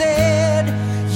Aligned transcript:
said. 0.00 0.64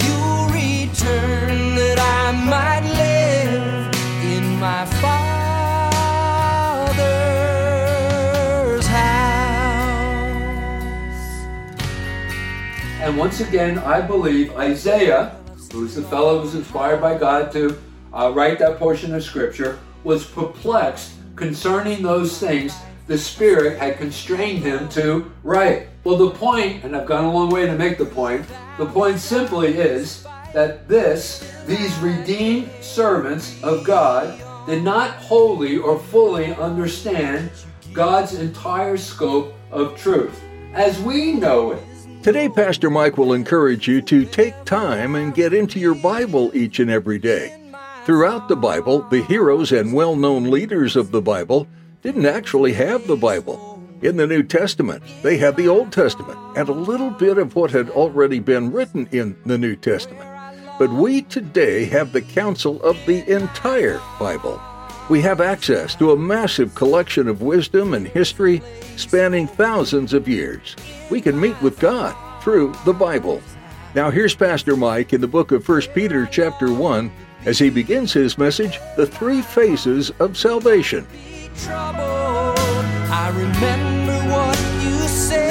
You'll 0.03 0.49
return 0.49 1.75
that 1.75 1.99
I 1.99 2.33
might 2.33 2.85
live 2.85 3.89
in 4.23 4.61
my 4.61 4.85
Father's 5.01 5.27
house. 8.87 9.87
And 13.01 13.17
once 13.17 13.41
again, 13.41 13.79
I 13.79 14.03
believe 14.03 14.55
Isaiah, 14.55 15.35
who's 15.73 15.95
the 15.95 16.03
fellow 16.03 16.37
who 16.37 16.43
was 16.45 16.55
inspired 16.55 17.01
by 17.01 17.17
God 17.17 17.51
to 17.53 17.81
uh, 18.13 18.33
write 18.35 18.59
that 18.59 18.79
portion 18.79 19.15
of 19.15 19.25
Scripture, 19.25 19.79
was 20.03 20.27
perplexed 20.27 21.13
concerning 21.37 22.03
those 22.03 22.39
things 22.39 22.75
the 23.07 23.17
Spirit 23.17 23.79
had 23.79 23.97
constrained 23.97 24.63
him 24.63 24.91
to 24.91 25.33
write. 25.43 25.89
Well, 26.05 26.19
the 26.19 26.33
point, 26.33 26.85
and 26.85 26.95
I've 26.95 27.07
gone 27.07 27.25
a 27.25 27.33
long 27.33 27.49
way 27.49 27.65
to 27.65 27.75
make 27.75 27.97
the 27.97 28.05
point, 28.05 28.45
the 28.79 28.87
point 28.87 29.19
simply 29.19 29.77
is 29.77 30.27
that 30.53 30.89
this, 30.89 31.53
these 31.67 31.97
redeemed 31.99 32.71
servants 32.81 33.63
of 33.63 33.85
God, 33.85 34.41
did 34.67 34.83
not 34.83 35.11
wholly 35.17 35.77
or 35.77 35.99
fully 35.99 36.55
understand 36.55 37.51
God's 37.93 38.35
entire 38.35 38.97
scope 38.97 39.55
of 39.71 39.97
truth 39.97 40.41
as 40.73 40.99
we 41.01 41.35
know 41.35 41.73
it. 41.73 41.83
Today, 42.23 42.49
Pastor 42.49 42.89
Mike 42.89 43.19
will 43.19 43.35
encourage 43.35 43.87
you 43.87 44.01
to 44.03 44.25
take 44.25 44.65
time 44.65 45.15
and 45.15 45.35
get 45.35 45.53
into 45.53 45.79
your 45.79 45.95
Bible 45.95 46.51
each 46.55 46.81
and 46.81 46.91
every 46.91 47.19
day. 47.19 47.61
Throughout 48.07 48.49
the 48.49 48.57
Bible, 48.57 49.03
the 49.11 49.23
heroes 49.23 49.73
and 49.73 49.93
well 49.93 50.17
known 50.17 50.51
leaders 50.51 50.97
of 50.97 51.11
the 51.11 51.21
Bible 51.21 51.69
didn't 52.03 52.27
actually 52.27 52.73
have 52.73 53.07
the 53.07 53.17
Bible. 53.17 53.74
In 54.03 54.17
the 54.17 54.27
New 54.27 54.43
Testament, 54.43 55.03
they 55.23 55.39
had 55.39 55.57
the 55.57 55.69
Old 55.69 55.93
Testament 55.93 56.39
and 56.57 56.69
a 56.69 56.73
little 56.73 57.11
bit 57.11 57.39
of 57.39 57.55
what 57.55 57.71
had 57.71 57.89
already 57.91 58.39
been 58.39 58.73
written 58.73 59.09
in 59.13 59.37
the 59.47 59.57
New 59.57 59.77
Testament. 59.77 60.29
But 60.79 60.91
we 60.91 61.23
today 61.23 61.85
have 61.87 62.13
the 62.13 62.23
counsel 62.23 62.83
of 62.83 62.97
the 63.07 63.29
entire 63.33 64.01
Bible. 64.19 64.61
We 65.09 65.21
have 65.23 65.41
access 65.41 65.95
to 65.97 66.13
a 66.13 66.19
massive 66.19 66.75
collection 66.75 67.29
of 67.29 67.43
wisdom 67.43 67.95
and 67.95 68.07
history 68.07 68.63
spanning 68.97 69.47
thousands 69.47 70.13
of 70.13 70.29
years. 70.29 70.77
We 71.11 71.21
can 71.21 71.39
meet 71.41 71.61
with 71.63 71.79
God 71.79 72.15
through 72.43 72.75
the 72.85 72.93
Bible. 72.93 73.41
Now 73.95 74.11
here's 74.11 74.35
Pastor 74.35 74.77
Mike 74.77 75.13
in 75.13 75.21
the 75.21 75.29
book 75.29 75.53
of 75.53 75.69
1 75.69 75.83
Peter 75.95 76.27
chapter 76.27 76.73
1 76.73 77.13
as 77.45 77.59
he 77.59 77.71
begins 77.71 78.13
his 78.13 78.39
message, 78.39 78.79
The 78.97 79.07
Three 79.07 79.43
Phases 79.43 80.11
of 80.19 80.37
Salvation 80.37 81.07
troubled. 81.57 82.24
I 83.25 83.31
remember 83.31 84.19
what 84.31 84.59
you 84.83 85.09
said. 85.09 85.44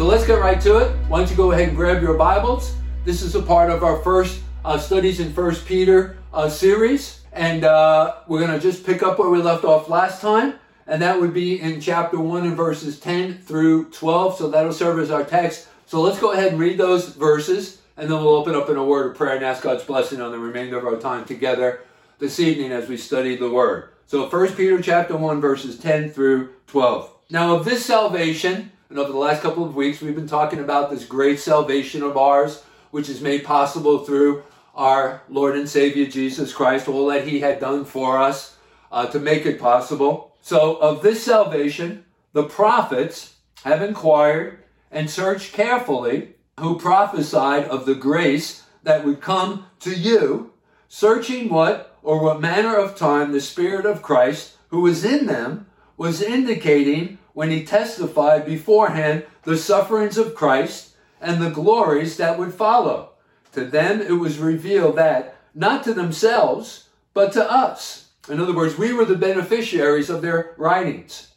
So 0.00 0.06
let's 0.06 0.26
get 0.26 0.40
right 0.40 0.58
to 0.62 0.78
it. 0.78 0.96
Why 1.08 1.18
don't 1.18 1.30
you 1.30 1.36
go 1.36 1.52
ahead 1.52 1.68
and 1.68 1.76
grab 1.76 2.02
your 2.02 2.14
Bibles? 2.14 2.74
This 3.04 3.20
is 3.20 3.34
a 3.34 3.42
part 3.42 3.70
of 3.70 3.84
our 3.84 3.98
first 3.98 4.40
uh, 4.64 4.78
studies 4.78 5.20
in 5.20 5.30
First 5.30 5.66
Peter 5.66 6.16
uh, 6.32 6.48
series, 6.48 7.20
and 7.34 7.64
uh, 7.64 8.14
we're 8.26 8.38
going 8.38 8.50
to 8.50 8.58
just 8.58 8.86
pick 8.86 9.02
up 9.02 9.18
where 9.18 9.28
we 9.28 9.42
left 9.42 9.62
off 9.62 9.90
last 9.90 10.22
time, 10.22 10.54
and 10.86 11.02
that 11.02 11.20
would 11.20 11.34
be 11.34 11.60
in 11.60 11.82
chapter 11.82 12.18
one 12.18 12.46
and 12.46 12.56
verses 12.56 12.98
ten 12.98 13.36
through 13.40 13.90
twelve. 13.90 14.38
So 14.38 14.48
that'll 14.48 14.72
serve 14.72 15.00
as 15.00 15.10
our 15.10 15.22
text. 15.22 15.68
So 15.84 16.00
let's 16.00 16.18
go 16.18 16.32
ahead 16.32 16.52
and 16.52 16.58
read 16.58 16.78
those 16.78 17.10
verses, 17.10 17.82
and 17.98 18.10
then 18.10 18.16
we'll 18.20 18.36
open 18.36 18.54
up 18.54 18.70
in 18.70 18.76
a 18.76 18.82
word 18.82 19.10
of 19.10 19.16
prayer 19.18 19.36
and 19.36 19.44
ask 19.44 19.64
God's 19.64 19.84
blessing 19.84 20.22
on 20.22 20.32
the 20.32 20.38
remainder 20.38 20.78
of 20.78 20.86
our 20.86 20.96
time 20.96 21.26
together 21.26 21.80
this 22.18 22.40
evening 22.40 22.72
as 22.72 22.88
we 22.88 22.96
study 22.96 23.36
the 23.36 23.50
Word. 23.50 23.90
So 24.06 24.30
First 24.30 24.56
Peter 24.56 24.80
chapter 24.80 25.18
one 25.18 25.42
verses 25.42 25.78
ten 25.78 26.08
through 26.08 26.54
twelve. 26.66 27.12
Now 27.28 27.54
of 27.54 27.66
this 27.66 27.84
salvation. 27.84 28.72
And 28.90 28.98
over 28.98 29.12
the 29.12 29.18
last 29.18 29.40
couple 29.40 29.64
of 29.64 29.76
weeks, 29.76 30.00
we've 30.00 30.16
been 30.16 30.26
talking 30.26 30.58
about 30.58 30.90
this 30.90 31.04
great 31.04 31.38
salvation 31.38 32.02
of 32.02 32.16
ours, 32.16 32.64
which 32.90 33.08
is 33.08 33.20
made 33.20 33.44
possible 33.44 34.00
through 34.00 34.42
our 34.74 35.22
Lord 35.28 35.56
and 35.56 35.68
Savior 35.68 36.06
Jesus 36.06 36.52
Christ, 36.52 36.88
all 36.88 37.06
that 37.06 37.26
He 37.26 37.38
had 37.38 37.60
done 37.60 37.84
for 37.84 38.18
us 38.18 38.56
uh, 38.90 39.06
to 39.06 39.20
make 39.20 39.46
it 39.46 39.60
possible. 39.60 40.34
So, 40.42 40.74
of 40.76 41.02
this 41.02 41.22
salvation, 41.22 42.04
the 42.32 42.42
prophets 42.42 43.36
have 43.62 43.80
inquired 43.80 44.64
and 44.90 45.08
searched 45.08 45.52
carefully 45.52 46.34
who 46.58 46.76
prophesied 46.76 47.66
of 47.66 47.86
the 47.86 47.94
grace 47.94 48.64
that 48.82 49.04
would 49.04 49.20
come 49.20 49.66
to 49.80 49.94
you, 49.94 50.52
searching 50.88 51.48
what 51.48 51.96
or 52.02 52.20
what 52.20 52.40
manner 52.40 52.76
of 52.76 52.96
time 52.96 53.30
the 53.30 53.40
Spirit 53.40 53.86
of 53.86 54.02
Christ, 54.02 54.56
who 54.68 54.80
was 54.80 55.04
in 55.04 55.26
them, 55.26 55.66
was 55.96 56.20
indicating 56.20 57.18
when 57.40 57.50
he 57.50 57.64
testified 57.64 58.44
beforehand 58.44 59.24
the 59.44 59.56
sufferings 59.56 60.18
of 60.18 60.34
Christ 60.34 60.94
and 61.22 61.40
the 61.40 61.48
glories 61.48 62.18
that 62.18 62.38
would 62.38 62.52
follow. 62.52 63.12
To 63.52 63.64
them 63.64 64.02
it 64.02 64.12
was 64.12 64.36
revealed 64.38 64.96
that, 64.96 65.38
not 65.54 65.82
to 65.84 65.94
themselves, 65.94 66.90
but 67.14 67.32
to 67.32 67.50
us. 67.50 68.10
In 68.28 68.42
other 68.42 68.54
words, 68.54 68.76
we 68.76 68.92
were 68.92 69.06
the 69.06 69.16
beneficiaries 69.16 70.10
of 70.10 70.20
their 70.20 70.52
writings. 70.58 71.28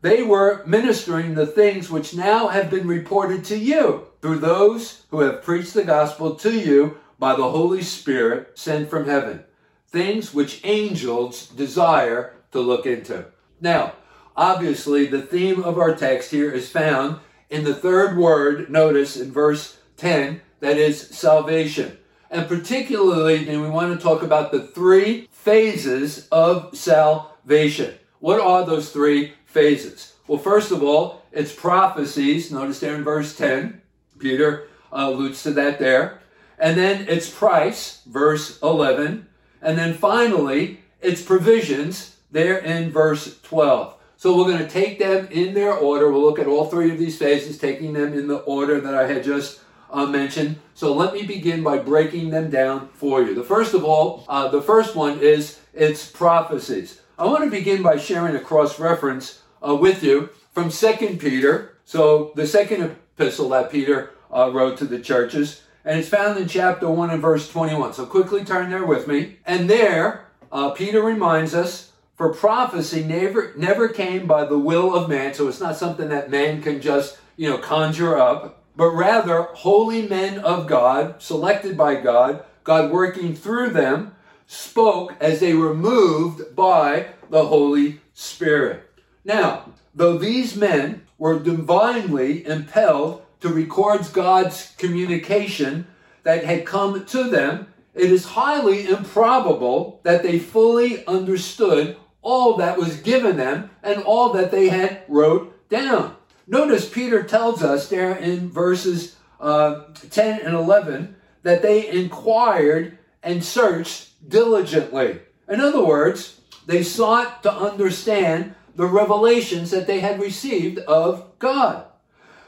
They 0.00 0.22
were 0.22 0.64
ministering 0.64 1.34
the 1.34 1.46
things 1.46 1.90
which 1.90 2.16
now 2.16 2.48
have 2.48 2.70
been 2.70 2.88
reported 2.88 3.44
to 3.44 3.58
you 3.58 4.06
through 4.22 4.38
those 4.38 5.04
who 5.10 5.20
have 5.20 5.42
preached 5.42 5.74
the 5.74 5.84
gospel 5.84 6.34
to 6.36 6.58
you 6.58 6.96
by 7.18 7.36
the 7.36 7.50
Holy 7.50 7.82
Spirit 7.82 8.58
sent 8.58 8.88
from 8.88 9.04
heaven. 9.04 9.44
Things 9.86 10.32
which 10.32 10.62
angels 10.64 11.46
desire 11.48 12.32
to 12.52 12.60
look 12.60 12.86
into. 12.86 13.26
Now, 13.60 13.92
obviously, 14.36 15.06
the 15.06 15.22
theme 15.22 15.62
of 15.62 15.78
our 15.78 15.94
text 15.94 16.30
here 16.30 16.50
is 16.50 16.70
found 16.70 17.20
in 17.48 17.64
the 17.64 17.74
third 17.74 18.16
word, 18.16 18.70
notice 18.70 19.16
in 19.16 19.32
verse 19.32 19.78
10, 19.96 20.40
that 20.60 20.76
is 20.76 21.08
salvation. 21.08 21.98
And 22.30 22.48
particularly, 22.48 23.44
then 23.44 23.62
we 23.62 23.70
want 23.70 23.96
to 23.96 24.02
talk 24.02 24.22
about 24.22 24.50
the 24.50 24.66
three 24.66 25.28
phases 25.30 26.26
of 26.32 26.76
salvation. 26.76 27.94
What 28.18 28.40
are 28.40 28.66
those 28.66 28.90
three 28.90 29.34
phases? 29.44 30.14
Well, 30.26 30.38
first 30.38 30.72
of 30.72 30.82
all, 30.82 31.22
it's 31.30 31.54
prophecies. 31.54 32.50
Notice 32.50 32.80
there 32.80 32.96
in 32.96 33.04
verse 33.04 33.36
10, 33.36 33.80
Peter 34.18 34.68
uh, 34.92 35.06
alludes 35.08 35.42
to 35.44 35.52
that 35.52 35.78
there. 35.78 36.20
And 36.58 36.76
then 36.76 37.06
it's 37.08 37.30
price, 37.30 38.02
verse 38.06 38.60
11. 38.62 39.26
And 39.62 39.78
then 39.78 39.94
finally, 39.94 40.80
it's 41.00 41.22
provisions 41.22 42.16
there 42.30 42.58
in 42.58 42.90
verse 42.90 43.40
12. 43.42 43.95
So 44.16 44.36
we're 44.36 44.50
going 44.50 44.64
to 44.64 44.68
take 44.68 44.98
them 44.98 45.28
in 45.30 45.52
their 45.52 45.72
order. 45.72 46.10
We'll 46.10 46.22
look 46.22 46.38
at 46.38 46.46
all 46.46 46.66
three 46.66 46.90
of 46.90 46.98
these 46.98 47.18
phases, 47.18 47.58
taking 47.58 47.92
them 47.92 48.14
in 48.14 48.28
the 48.28 48.38
order 48.38 48.80
that 48.80 48.94
I 48.94 49.06
had 49.06 49.22
just 49.22 49.60
uh, 49.90 50.06
mentioned. 50.06 50.58
So 50.74 50.94
let 50.94 51.12
me 51.12 51.22
begin 51.22 51.62
by 51.62 51.78
breaking 51.78 52.30
them 52.30 52.50
down 52.50 52.88
for 52.94 53.22
you. 53.22 53.34
The 53.34 53.44
first 53.44 53.74
of 53.74 53.84
all, 53.84 54.24
uh, 54.28 54.48
the 54.48 54.62
first 54.62 54.96
one 54.96 55.18
is 55.20 55.60
its 55.74 56.10
prophecies. 56.10 57.00
I 57.18 57.26
want 57.26 57.44
to 57.44 57.50
begin 57.50 57.82
by 57.82 57.98
sharing 57.98 58.36
a 58.36 58.40
cross 58.40 58.78
reference 58.78 59.42
uh, 59.66 59.74
with 59.74 60.02
you 60.02 60.30
from 60.52 60.70
Second 60.70 61.20
Peter. 61.20 61.76
So 61.84 62.32
the 62.34 62.46
second 62.46 62.96
epistle 63.18 63.50
that 63.50 63.70
Peter 63.70 64.12
uh, 64.34 64.50
wrote 64.52 64.78
to 64.78 64.86
the 64.86 64.98
churches, 64.98 65.62
and 65.84 65.98
it's 65.98 66.08
found 66.08 66.38
in 66.38 66.48
chapter 66.48 66.90
1 66.90 67.10
and 67.10 67.22
verse 67.22 67.48
21. 67.48 67.92
So 67.92 68.06
quickly 68.06 68.44
turn 68.44 68.70
there 68.70 68.84
with 68.84 69.06
me. 69.06 69.36
And 69.46 69.70
there, 69.70 70.26
uh, 70.50 70.70
Peter 70.70 71.02
reminds 71.02 71.54
us 71.54 71.92
for 72.16 72.32
prophecy 72.32 73.04
never 73.04 73.52
never 73.56 73.88
came 73.88 74.26
by 74.26 74.44
the 74.44 74.58
will 74.58 74.94
of 74.94 75.08
man 75.08 75.34
so 75.34 75.48
it's 75.48 75.60
not 75.60 75.76
something 75.76 76.08
that 76.08 76.30
man 76.30 76.62
can 76.62 76.80
just 76.80 77.18
you 77.36 77.48
know 77.48 77.58
conjure 77.58 78.18
up 78.18 78.62
but 78.76 78.90
rather 78.90 79.42
holy 79.42 80.06
men 80.06 80.38
of 80.38 80.66
God, 80.66 81.22
selected 81.22 81.76
by 81.76 81.96
God, 81.96 82.44
God 82.62 82.90
working 82.92 83.34
through 83.34 83.70
them, 83.70 84.14
spoke 84.46 85.14
as 85.18 85.40
they 85.40 85.54
were 85.54 85.74
moved 85.74 86.54
by 86.54 87.08
the 87.30 87.46
Holy 87.46 88.00
Spirit. 88.12 88.88
Now, 89.24 89.72
though 89.94 90.18
these 90.18 90.54
men 90.54 91.02
were 91.18 91.38
divinely 91.38 92.46
impelled 92.46 93.22
to 93.40 93.48
record 93.48 94.06
God's 94.12 94.74
communication 94.76 95.86
that 96.22 96.44
had 96.44 96.66
come 96.66 97.06
to 97.06 97.24
them, 97.24 97.68
it 97.94 98.12
is 98.12 98.26
highly 98.26 98.86
improbable 98.88 100.00
that 100.02 100.22
they 100.22 100.38
fully 100.38 101.04
understood 101.06 101.96
all 102.26 102.56
that 102.56 102.76
was 102.76 102.96
given 103.02 103.36
them 103.36 103.70
and 103.84 104.02
all 104.02 104.32
that 104.32 104.50
they 104.50 104.68
had 104.68 105.00
wrote 105.06 105.68
down. 105.68 106.16
Notice 106.48 106.88
Peter 106.88 107.22
tells 107.22 107.62
us 107.62 107.88
there 107.88 108.16
in 108.16 108.50
verses 108.50 109.14
uh, 109.38 109.84
10 110.10 110.40
and 110.40 110.52
11 110.52 111.14
that 111.44 111.62
they 111.62 111.88
inquired 111.88 112.98
and 113.22 113.44
searched 113.44 114.28
diligently. 114.28 115.20
In 115.48 115.60
other 115.60 115.84
words, 115.84 116.40
they 116.66 116.82
sought 116.82 117.44
to 117.44 117.52
understand 117.52 118.56
the 118.74 118.86
revelations 118.86 119.70
that 119.70 119.86
they 119.86 120.00
had 120.00 120.20
received 120.20 120.80
of 120.80 121.38
God. 121.38 121.84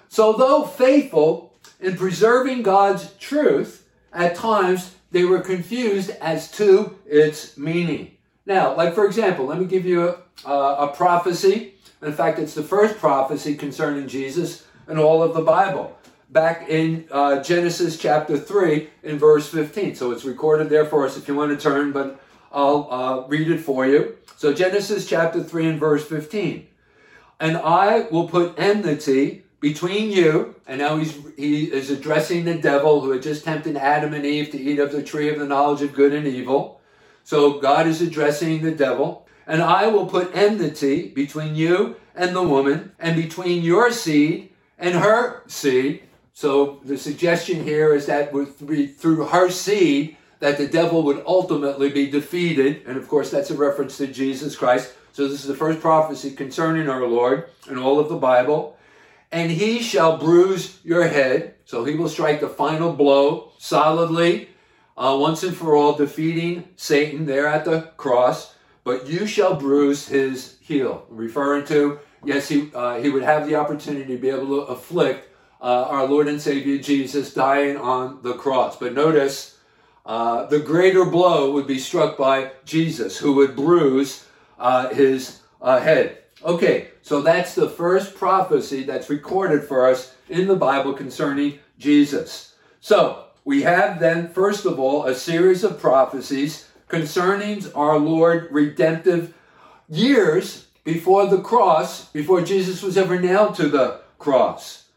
So, 0.08 0.32
though 0.32 0.64
faithful 0.64 1.54
in 1.78 1.96
preserving 1.96 2.64
God's 2.64 3.12
truth, 3.20 3.86
at 4.12 4.34
times 4.34 4.96
they 5.12 5.24
were 5.24 5.40
confused 5.40 6.10
as 6.20 6.50
to 6.52 6.98
its 7.06 7.56
meaning. 7.56 8.17
Now, 8.48 8.74
like 8.74 8.94
for 8.94 9.04
example, 9.04 9.44
let 9.44 9.60
me 9.60 9.66
give 9.66 9.84
you 9.84 10.16
a, 10.46 10.50
a 10.50 10.92
prophecy. 10.96 11.74
In 12.00 12.14
fact, 12.14 12.38
it's 12.38 12.54
the 12.54 12.62
first 12.62 12.96
prophecy 12.96 13.54
concerning 13.54 14.08
Jesus 14.08 14.66
in 14.88 14.98
all 14.98 15.22
of 15.22 15.34
the 15.34 15.42
Bible. 15.42 15.94
Back 16.30 16.66
in 16.66 17.06
uh, 17.10 17.42
Genesis 17.42 17.98
chapter 17.98 18.38
3 18.38 18.88
in 19.02 19.18
verse 19.18 19.50
15. 19.50 19.94
So 19.96 20.12
it's 20.12 20.24
recorded 20.24 20.70
there 20.70 20.86
for 20.86 21.04
us 21.04 21.18
if 21.18 21.28
you 21.28 21.34
want 21.34 21.50
to 21.50 21.62
turn, 21.62 21.92
but 21.92 22.18
I'll 22.50 22.88
uh, 22.90 23.28
read 23.28 23.50
it 23.50 23.58
for 23.58 23.86
you. 23.86 24.16
So 24.38 24.54
Genesis 24.54 25.06
chapter 25.06 25.42
3 25.42 25.68
and 25.68 25.80
verse 25.80 26.06
15. 26.06 26.66
And 27.40 27.58
I 27.58 28.06
will 28.10 28.28
put 28.28 28.58
enmity 28.58 29.44
between 29.60 30.10
you, 30.10 30.54
and 30.66 30.78
now 30.78 30.96
he's 30.96 31.18
he 31.36 31.64
is 31.64 31.90
addressing 31.90 32.44
the 32.44 32.56
devil 32.56 33.02
who 33.02 33.10
had 33.10 33.22
just 33.22 33.44
tempted 33.44 33.76
Adam 33.76 34.14
and 34.14 34.24
Eve 34.24 34.50
to 34.52 34.58
eat 34.58 34.78
of 34.78 34.92
the 34.92 35.02
tree 35.02 35.28
of 35.28 35.38
the 35.38 35.46
knowledge 35.46 35.82
of 35.82 35.92
good 35.92 36.14
and 36.14 36.26
evil. 36.26 36.77
So 37.28 37.60
God 37.60 37.86
is 37.86 38.00
addressing 38.00 38.62
the 38.62 38.70
devil. 38.70 39.28
And 39.46 39.60
I 39.60 39.86
will 39.88 40.06
put 40.06 40.34
enmity 40.34 41.08
between 41.08 41.56
you 41.56 41.96
and 42.14 42.34
the 42.34 42.42
woman, 42.42 42.92
and 42.98 43.16
between 43.16 43.62
your 43.62 43.92
seed 43.92 44.48
and 44.78 44.94
her 44.94 45.42
seed. 45.46 46.04
So 46.32 46.80
the 46.86 46.96
suggestion 46.96 47.64
here 47.64 47.92
is 47.92 48.06
that 48.06 48.30
through 48.30 49.26
her 49.26 49.50
seed, 49.50 50.16
that 50.40 50.56
the 50.56 50.66
devil 50.66 51.02
would 51.02 51.22
ultimately 51.26 51.90
be 51.90 52.10
defeated. 52.10 52.80
And 52.86 52.96
of 52.96 53.06
course, 53.08 53.30
that's 53.30 53.50
a 53.50 53.54
reference 53.54 53.98
to 53.98 54.06
Jesus 54.06 54.56
Christ. 54.56 54.94
So 55.12 55.28
this 55.28 55.42
is 55.42 55.48
the 55.48 55.54
first 55.54 55.80
prophecy 55.80 56.30
concerning 56.30 56.88
our 56.88 57.06
Lord 57.06 57.50
in 57.68 57.76
all 57.76 58.00
of 58.00 58.08
the 58.08 58.16
Bible. 58.16 58.78
And 59.30 59.50
he 59.50 59.82
shall 59.82 60.16
bruise 60.16 60.78
your 60.82 61.06
head. 61.06 61.56
So 61.66 61.84
he 61.84 61.94
will 61.94 62.08
strike 62.08 62.40
the 62.40 62.48
final 62.48 62.94
blow 62.94 63.52
solidly, 63.58 64.48
uh, 64.98 65.16
once 65.16 65.44
and 65.44 65.56
for 65.56 65.76
all, 65.76 65.94
defeating 65.94 66.68
Satan 66.74 67.24
there 67.24 67.46
at 67.46 67.64
the 67.64 67.82
cross. 67.96 68.54
But 68.82 69.06
you 69.06 69.26
shall 69.26 69.54
bruise 69.54 70.08
his 70.08 70.56
heel. 70.60 71.06
Referring 71.08 71.66
to, 71.66 72.00
yes, 72.24 72.48
he, 72.48 72.70
uh, 72.74 72.98
he 73.00 73.08
would 73.08 73.22
have 73.22 73.46
the 73.46 73.54
opportunity 73.54 74.16
to 74.16 74.20
be 74.20 74.28
able 74.28 74.46
to 74.46 74.72
afflict 74.72 75.28
uh, 75.60 75.84
our 75.88 76.06
Lord 76.06 76.26
and 76.26 76.40
Savior 76.40 76.78
Jesus 76.78 77.32
dying 77.32 77.76
on 77.76 78.20
the 78.22 78.34
cross. 78.34 78.76
But 78.76 78.94
notice, 78.94 79.58
uh, 80.04 80.46
the 80.46 80.58
greater 80.58 81.04
blow 81.04 81.52
would 81.52 81.66
be 81.66 81.78
struck 81.78 82.16
by 82.16 82.50
Jesus, 82.64 83.18
who 83.18 83.34
would 83.34 83.54
bruise 83.54 84.26
uh, 84.58 84.88
his 84.88 85.40
uh, 85.60 85.80
head. 85.80 86.18
Okay, 86.44 86.88
so 87.02 87.20
that's 87.20 87.54
the 87.54 87.68
first 87.68 88.16
prophecy 88.16 88.84
that's 88.84 89.10
recorded 89.10 89.64
for 89.64 89.88
us 89.88 90.14
in 90.28 90.48
the 90.48 90.56
Bible 90.56 90.92
concerning 90.92 91.58
Jesus. 91.78 92.54
So 92.80 93.27
we 93.48 93.62
have 93.62 93.98
then, 93.98 94.28
first 94.28 94.66
of 94.66 94.78
all, 94.78 95.06
a 95.06 95.14
series 95.14 95.64
of 95.64 95.80
prophecies 95.80 96.68
concerning 96.86 97.64
our 97.72 97.98
Lord 97.98 98.48
redemptive 98.50 99.32
years 99.88 100.66
before 100.84 101.28
the 101.28 101.40
cross, 101.40 102.10
before 102.10 102.42
Jesus 102.42 102.82
was 102.82 102.98
ever 102.98 103.18
nailed 103.18 103.54
to 103.54 103.70
the 103.70 104.02
cross. 104.18 104.88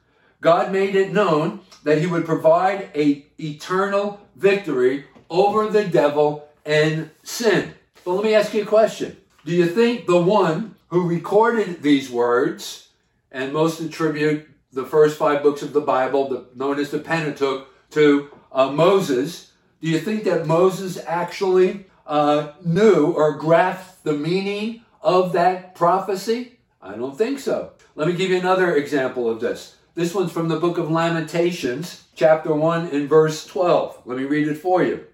God 0.42 0.69
made 0.69 0.95
it 0.98 1.13
known 1.13 1.62
that 1.86 2.00
he 2.00 2.07
would 2.07 2.25
provide 2.25 2.89
a 2.94 3.25
eternal 3.39 4.19
victory 4.36 5.06
over 5.30 5.69
the 5.69 5.86
devil 5.86 6.50
and 6.65 7.09
sin. 7.24 7.74
But 8.04 8.15
let 8.15 8.25
me 8.25 8.33
ask 8.33 8.54
you 8.54 8.63
a 8.63 8.65
question. 8.65 9.15
Do 9.45 9.54
you 9.54 9.68
think 9.68 10.07
the 10.07 10.21
one 10.21 10.75
who 10.89 11.07
recorded 11.07 11.81
these 11.81 12.12
words, 12.12 12.89
and 13.31 13.54
most 13.54 13.80
attribute 13.80 14.50
the 14.74 14.83
first 14.83 15.18
five 15.18 15.42
books 15.42 15.62
of 15.62 15.71
the 15.71 15.80
Bible, 15.80 16.27
the, 16.27 16.47
known 16.54 16.81
as 16.81 16.92
the 16.92 17.00
Pentateuch, 17.00 17.69
to 17.92 18.30
uh, 18.51 18.71
Moses. 18.71 19.51
Do 19.81 19.89
you 19.89 20.00
think 20.00 20.24
that 20.25 20.48
Moses 20.48 21.00
actually 21.06 21.86
uh, 22.06 22.53
knew 22.63 23.12
or 23.12 23.33
grasped 23.33 24.03
the 24.03 24.13
meaning 24.13 24.83
of 25.01 25.33
that 25.33 25.75
prophecy? 25.75 26.59
I 26.81 26.95
don't 26.95 27.18
think 27.18 27.39
so. 27.39 27.71
Let 27.95 28.07
me 28.07 28.13
give 28.13 28.31
you 28.31 28.39
another 28.39 28.75
example 28.75 29.30
of 29.30 29.39
this. 29.39 29.75
This 29.94 30.15
one's 30.15 30.31
from 30.31 30.48
the 30.48 30.59
book 30.59 30.77
of 30.77 30.89
Lamentations, 30.89 32.06
chapter 32.15 32.53
1 32.53 32.88
and 32.88 33.09
verse 33.09 33.45
12. 33.45 34.03
Let 34.06 34.18
me 34.18 34.24
read 34.24 34.48
it 34.48 34.57
for 34.57 34.83
you. 34.83 35.06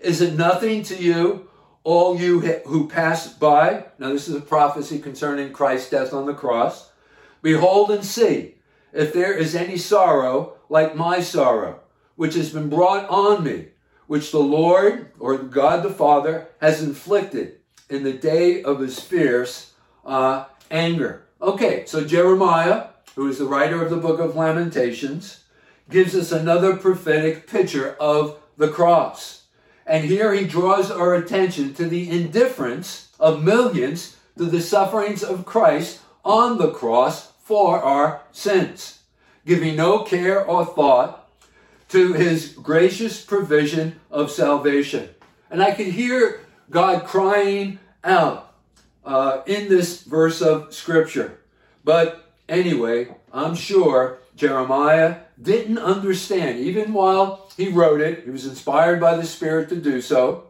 Is 0.00 0.20
it 0.20 0.34
nothing 0.34 0.82
to 0.84 0.96
you 0.96 1.48
all 1.88 2.20
you 2.20 2.40
who 2.40 2.86
pass 2.86 3.32
by, 3.32 3.86
now 3.98 4.12
this 4.12 4.28
is 4.28 4.34
a 4.34 4.40
prophecy 4.40 4.98
concerning 4.98 5.52
Christ's 5.52 5.90
death 5.90 6.12
on 6.12 6.26
the 6.26 6.34
cross, 6.34 6.90
behold 7.40 7.90
and 7.90 8.04
see 8.04 8.56
if 8.92 9.12
there 9.12 9.32
is 9.32 9.54
any 9.54 9.78
sorrow 9.78 10.54
like 10.68 10.94
my 10.94 11.20
sorrow, 11.20 11.80
which 12.18 12.34
has 12.34 12.50
been 12.50 12.68
brought 12.68 13.08
on 13.08 13.44
me, 13.44 13.66
which 14.08 14.32
the 14.32 14.40
Lord 14.40 15.12
or 15.20 15.38
God 15.38 15.84
the 15.84 15.88
Father 15.88 16.48
has 16.60 16.82
inflicted 16.82 17.60
in 17.88 18.02
the 18.02 18.12
day 18.12 18.60
of 18.60 18.80
his 18.80 18.98
fierce 18.98 19.72
uh, 20.04 20.46
anger. 20.68 21.22
Okay, 21.40 21.84
so 21.86 22.04
Jeremiah, 22.04 22.88
who 23.14 23.28
is 23.28 23.38
the 23.38 23.44
writer 23.44 23.80
of 23.80 23.90
the 23.90 23.96
book 23.96 24.18
of 24.18 24.34
Lamentations, 24.34 25.44
gives 25.88 26.16
us 26.16 26.32
another 26.32 26.76
prophetic 26.76 27.46
picture 27.46 27.92
of 28.00 28.40
the 28.56 28.68
cross. 28.68 29.44
And 29.86 30.04
here 30.04 30.34
he 30.34 30.44
draws 30.44 30.90
our 30.90 31.14
attention 31.14 31.72
to 31.74 31.86
the 31.86 32.10
indifference 32.10 33.10
of 33.20 33.44
millions 33.44 34.16
to 34.36 34.46
the 34.46 34.60
sufferings 34.60 35.22
of 35.22 35.46
Christ 35.46 36.00
on 36.24 36.58
the 36.58 36.72
cross 36.72 37.30
for 37.44 37.80
our 37.80 38.22
sins, 38.32 39.02
giving 39.46 39.76
no 39.76 40.02
care 40.02 40.44
or 40.44 40.66
thought 40.66 41.27
to 41.88 42.12
his 42.12 42.52
gracious 42.52 43.24
provision 43.24 43.98
of 44.10 44.30
salvation. 44.30 45.08
And 45.50 45.62
I 45.62 45.72
can 45.72 45.90
hear 45.90 46.40
God 46.70 47.06
crying 47.06 47.78
out 48.04 48.54
uh, 49.04 49.42
in 49.46 49.68
this 49.68 50.02
verse 50.02 50.42
of 50.42 50.74
Scripture. 50.74 51.40
But 51.84 52.32
anyway, 52.48 53.14
I'm 53.32 53.54
sure 53.54 54.18
Jeremiah 54.36 55.20
didn't 55.40 55.78
understand, 55.78 56.58
even 56.60 56.92
while 56.92 57.50
he 57.56 57.68
wrote 57.68 58.00
it, 58.00 58.24
he 58.24 58.30
was 58.30 58.46
inspired 58.46 59.00
by 59.00 59.16
the 59.16 59.24
Spirit 59.24 59.68
to 59.70 59.76
do 59.76 60.00
so. 60.00 60.44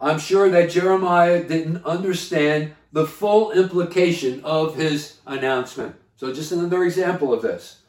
I'm 0.00 0.18
sure 0.18 0.48
that 0.50 0.70
Jeremiah 0.70 1.42
didn't 1.42 1.84
understand 1.84 2.72
the 2.92 3.06
full 3.06 3.52
implication 3.52 4.42
of 4.44 4.76
his 4.76 5.18
announcement. 5.26 5.96
So, 6.16 6.32
just 6.32 6.52
another 6.52 6.84
example 6.84 7.32
of 7.32 7.42
this 7.42 7.80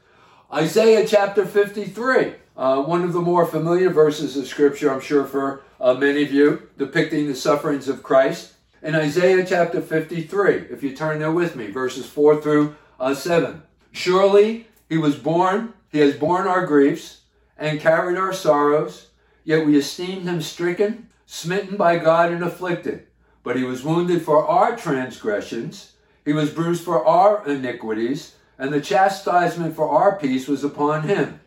Isaiah 0.54 1.06
chapter 1.08 1.46
53, 1.46 2.34
uh, 2.62 2.80
one 2.80 3.04
of 3.04 3.12
the 3.12 3.20
more 3.20 3.44
familiar 3.44 3.90
verses 3.90 4.38
of 4.38 4.46
Scripture, 4.46 4.94
I'm 4.94 5.02
sure, 5.02 5.26
for 5.26 5.64
uh, 5.80 5.96
many 5.96 6.22
of 6.22 6.32
you, 6.32 6.70
depicting 6.78 7.26
the 7.26 7.34
sufferings 7.34 7.88
of 7.88 8.04
Christ. 8.04 8.54
In 8.84 8.94
Isaiah 8.94 9.44
chapter 9.44 9.82
53, 9.82 10.68
if 10.70 10.84
you 10.84 10.96
turn 10.96 11.18
there 11.18 11.32
with 11.32 11.56
me, 11.56 11.72
verses 11.72 12.06
4 12.06 12.40
through 12.40 12.76
uh, 13.00 13.16
7. 13.16 13.64
Surely 13.92 14.68
he 14.88 14.98
was 15.00 15.16
born, 15.16 15.74
he 15.92 15.98
has 16.02 16.16
borne 16.16 16.46
our 16.46 16.68
griefs 16.68 17.22
and 17.58 17.80
carried 17.80 18.20
our 18.20 18.32
sorrows, 18.32 19.08
yet 19.44 19.66
we 19.66 19.76
esteemed 19.76 20.28
him 20.28 20.40
stricken, 20.40 21.10
smitten 21.26 21.78
by 21.78 21.98
God, 21.98 22.32
and 22.32 22.44
afflicted. 22.44 23.08
But 23.42 23.56
he 23.56 23.64
was 23.64 23.84
wounded 23.84 24.22
for 24.22 24.48
our 24.48 24.78
transgressions, 24.78 25.94
he 26.24 26.32
was 26.32 26.52
bruised 26.52 26.84
for 26.84 27.04
our 27.08 27.44
iniquities, 27.50 28.36
and 28.60 28.72
the 28.72 28.82
chastisement 28.82 29.76
for 29.76 29.90
our 29.90 30.20
peace 30.20 30.48
was 30.48 30.64
upon 30.64 31.08
him. 31.08 31.41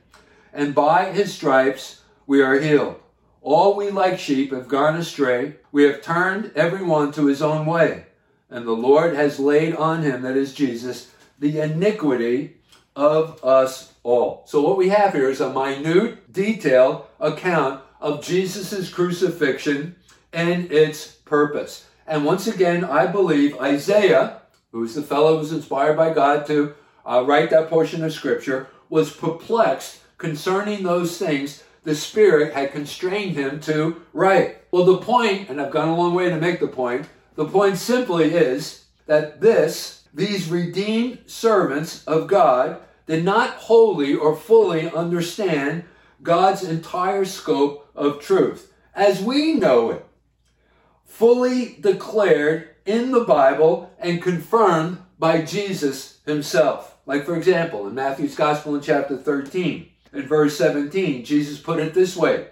And 0.55 0.75
by 0.75 1.11
his 1.13 1.35
stripes 1.35 2.03
we 2.27 2.41
are 2.41 2.61
healed. 2.61 3.01
All 3.43 3.77
we 3.77 3.91
like 3.91 4.19
sheep 4.19 4.53
have 4.53 4.69
gone 4.69 4.97
astray. 4.97 5.57
We 5.73 5.83
have 5.83 6.01
turned 6.01 6.53
every 6.55 6.83
one 6.83 7.13
to 7.13 7.27
his 7.27 7.43
own 7.43 7.67
way. 7.67 8.07
And 8.49 8.65
the 8.67 8.73
Lord 8.73 9.17
has 9.17 9.41
laid 9.41 9.75
on 9.75 10.03
him, 10.03 10.23
that 10.23 10.37
is 10.37 10.55
Jesus, 10.55 11.11
the 11.41 11.61
iniquity 11.61 12.57
of 12.95 13.45
us 13.45 13.95
all. 14.05 14.45
So 14.47 14.63
what 14.63 14.79
we 14.79 14.91
have 14.91 15.13
here 15.13 15.29
is 15.29 15.41
a 15.41 15.53
minute, 15.53 16.33
detailed 16.33 17.05
account 17.19 17.83
of 18.01 18.25
Jesus' 18.25 18.89
crucifixion 18.89 19.97
and 20.33 20.71
its 20.71 21.09
purpose. 21.09 21.87
And 22.07 22.25
once 22.25 22.47
again, 22.47 22.85
I 22.85 23.07
believe 23.07 23.59
Isaiah, 23.59 24.43
who's 24.71 24.95
the 24.95 25.03
fellow 25.03 25.33
who 25.33 25.39
was 25.39 25.53
inspired 25.53 25.97
by 25.97 26.15
God 26.15 26.47
to 26.47 26.75
uh, 27.05 27.25
write 27.27 27.51
that 27.51 27.69
portion 27.69 28.05
of 28.05 28.13
scripture, 28.13 28.69
was 28.89 29.15
perplexed 29.15 30.01
concerning 30.25 30.83
those 30.83 31.19
things 31.19 31.63
the 31.83 31.95
Spirit 31.95 32.55
had 32.55 32.73
constrained 32.73 33.37
him 33.37 33.61
to 33.61 34.01
write. 34.15 34.57
Well, 34.71 34.87
the 34.87 34.97
point, 34.97 35.51
and 35.51 35.61
I've 35.61 35.71
gone 35.71 35.91
a 35.91 35.97
long 35.97 36.15
way 36.15 36.31
to 36.31 36.41
make 36.41 36.61
the 36.61 36.67
point, 36.67 37.07
the 37.35 37.45
point 37.45 37.77
simply 37.77 38.33
is 38.33 38.87
that 39.05 39.43
this, 39.43 40.05
these 40.15 40.49
redeemed 40.49 41.19
servants 41.27 42.03
of 42.07 42.27
God, 42.27 42.81
did 43.07 43.23
not 43.23 43.51
wholly 43.51 44.15
or 44.15 44.35
fully 44.35 44.91
understand 44.91 45.85
God's 46.23 46.65
entire 46.65 47.27
scope 47.27 47.91
of 47.95 48.23
truth 48.23 48.73
as 48.95 49.21
we 49.21 49.53
know 49.53 49.91
it, 49.91 50.07
fully 51.05 51.77
declared 51.81 52.71
in 52.87 53.13
the 53.13 53.25
Bible 53.25 53.91
and 53.99 54.23
confirmed 54.23 55.03
by 55.19 55.43
Jesus 55.43 56.21
himself. 56.25 56.97
Like, 57.05 57.27
for 57.27 57.37
example, 57.37 57.87
in 57.87 57.95
Matthew's 57.95 58.35
Gospel 58.35 58.75
in 58.75 58.81
chapter 58.81 59.19
13, 59.19 59.91
in 60.15 60.27
verse 60.27 60.57
17, 60.57 61.25
Jesus 61.25 61.59
put 61.59 61.81
it 61.81 61.95
this 61.95 62.17
way 62.17 62.49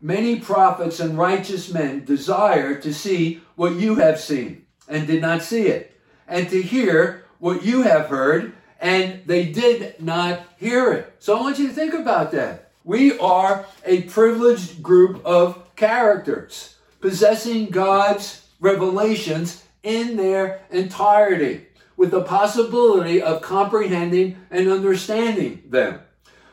Many 0.00 0.40
prophets 0.40 0.98
and 0.98 1.16
righteous 1.16 1.72
men 1.72 2.04
desire 2.04 2.74
to 2.80 2.92
see 2.92 3.40
what 3.54 3.74
you 3.74 3.96
have 3.96 4.18
seen 4.18 4.66
and 4.88 5.06
did 5.06 5.22
not 5.22 5.42
see 5.42 5.68
it, 5.68 5.96
and 6.26 6.48
to 6.48 6.60
hear 6.60 7.24
what 7.38 7.64
you 7.64 7.82
have 7.82 8.06
heard 8.06 8.52
and 8.82 9.22
they 9.26 9.46
did 9.46 10.02
not 10.02 10.42
hear 10.58 10.92
it. 10.92 11.14
So 11.20 11.38
I 11.38 11.40
want 11.40 11.58
you 11.60 11.68
to 11.68 11.72
think 11.72 11.94
about 11.94 12.32
that. 12.32 12.72
We 12.84 13.16
are 13.20 13.64
a 13.86 14.02
privileged 14.02 14.82
group 14.82 15.24
of 15.24 15.74
characters 15.76 16.76
possessing 17.00 17.66
God's 17.66 18.44
revelations 18.58 19.64
in 19.84 20.16
their 20.16 20.62
entirety 20.70 21.66
with 21.96 22.10
the 22.10 22.22
possibility 22.22 23.22
of 23.22 23.40
comprehending 23.40 24.36
and 24.50 24.68
understanding 24.68 25.62
them. 25.68 26.00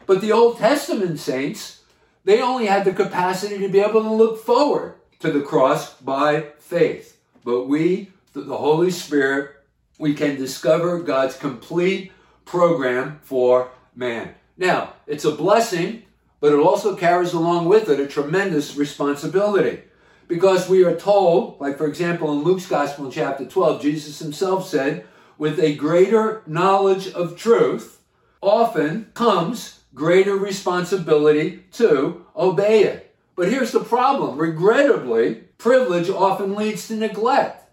But 0.10 0.22
the 0.22 0.32
Old 0.32 0.58
Testament 0.58 1.20
saints, 1.20 1.84
they 2.24 2.42
only 2.42 2.66
had 2.66 2.84
the 2.84 2.94
capacity 2.94 3.60
to 3.60 3.70
be 3.70 3.80
able 3.80 4.02
to 4.02 4.10
look 4.10 4.44
forward 4.44 4.96
to 5.20 5.32
the 5.32 5.42
cross 5.42 5.94
by 6.02 6.48
faith. 6.58 7.22
But 7.46 7.66
we, 7.66 8.10
through 8.34 8.46
the 8.46 8.58
Holy 8.58 8.90
Spirit, 8.90 9.52
we 10.00 10.16
can 10.16 10.36
discover 10.36 10.98
God's 10.98 11.38
complete 11.38 12.12
program 12.44 13.20
for 13.22 13.70
man. 13.96 14.34
Now, 14.58 14.94
it's 15.06 15.26
a 15.26 15.32
blessing, 15.32 16.02
but 16.40 16.54
it 16.54 16.60
also 16.60 16.96
carries 16.96 17.34
along 17.34 17.66
with 17.66 17.88
it 17.88 18.00
a 18.00 18.08
tremendous 18.08 18.76
responsibility. 18.76 19.84
Because 20.28 20.68
we 20.68 20.84
are 20.86 20.96
told, 20.96 21.62
like 21.62 21.78
for 21.78 21.86
example 21.86 22.32
in 22.32 22.44
Luke's 22.44 22.66
Gospel 22.66 23.06
in 23.06 23.12
chapter 23.12 23.46
12, 23.46 23.80
Jesus 23.80 24.18
himself 24.18 24.68
said, 24.68 25.06
with 25.38 25.60
a 25.60 25.76
greater 25.76 26.42
knowledge 26.48 27.10
of 27.10 27.38
truth 27.38 28.02
often 28.42 29.12
comes 29.14 29.79
greater 29.94 30.36
responsibility 30.36 31.64
to 31.74 32.26
obey 32.36 32.84
it. 32.84 33.16
But 33.36 33.50
here's 33.50 33.72
the 33.72 33.80
problem 33.80 34.38
regrettably, 34.38 35.36
privilege 35.58 36.10
often 36.10 36.56
leads 36.56 36.88
to 36.88 36.96
neglect 36.96 37.70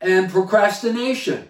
and 0.00 0.30
procrastination. 0.30 1.48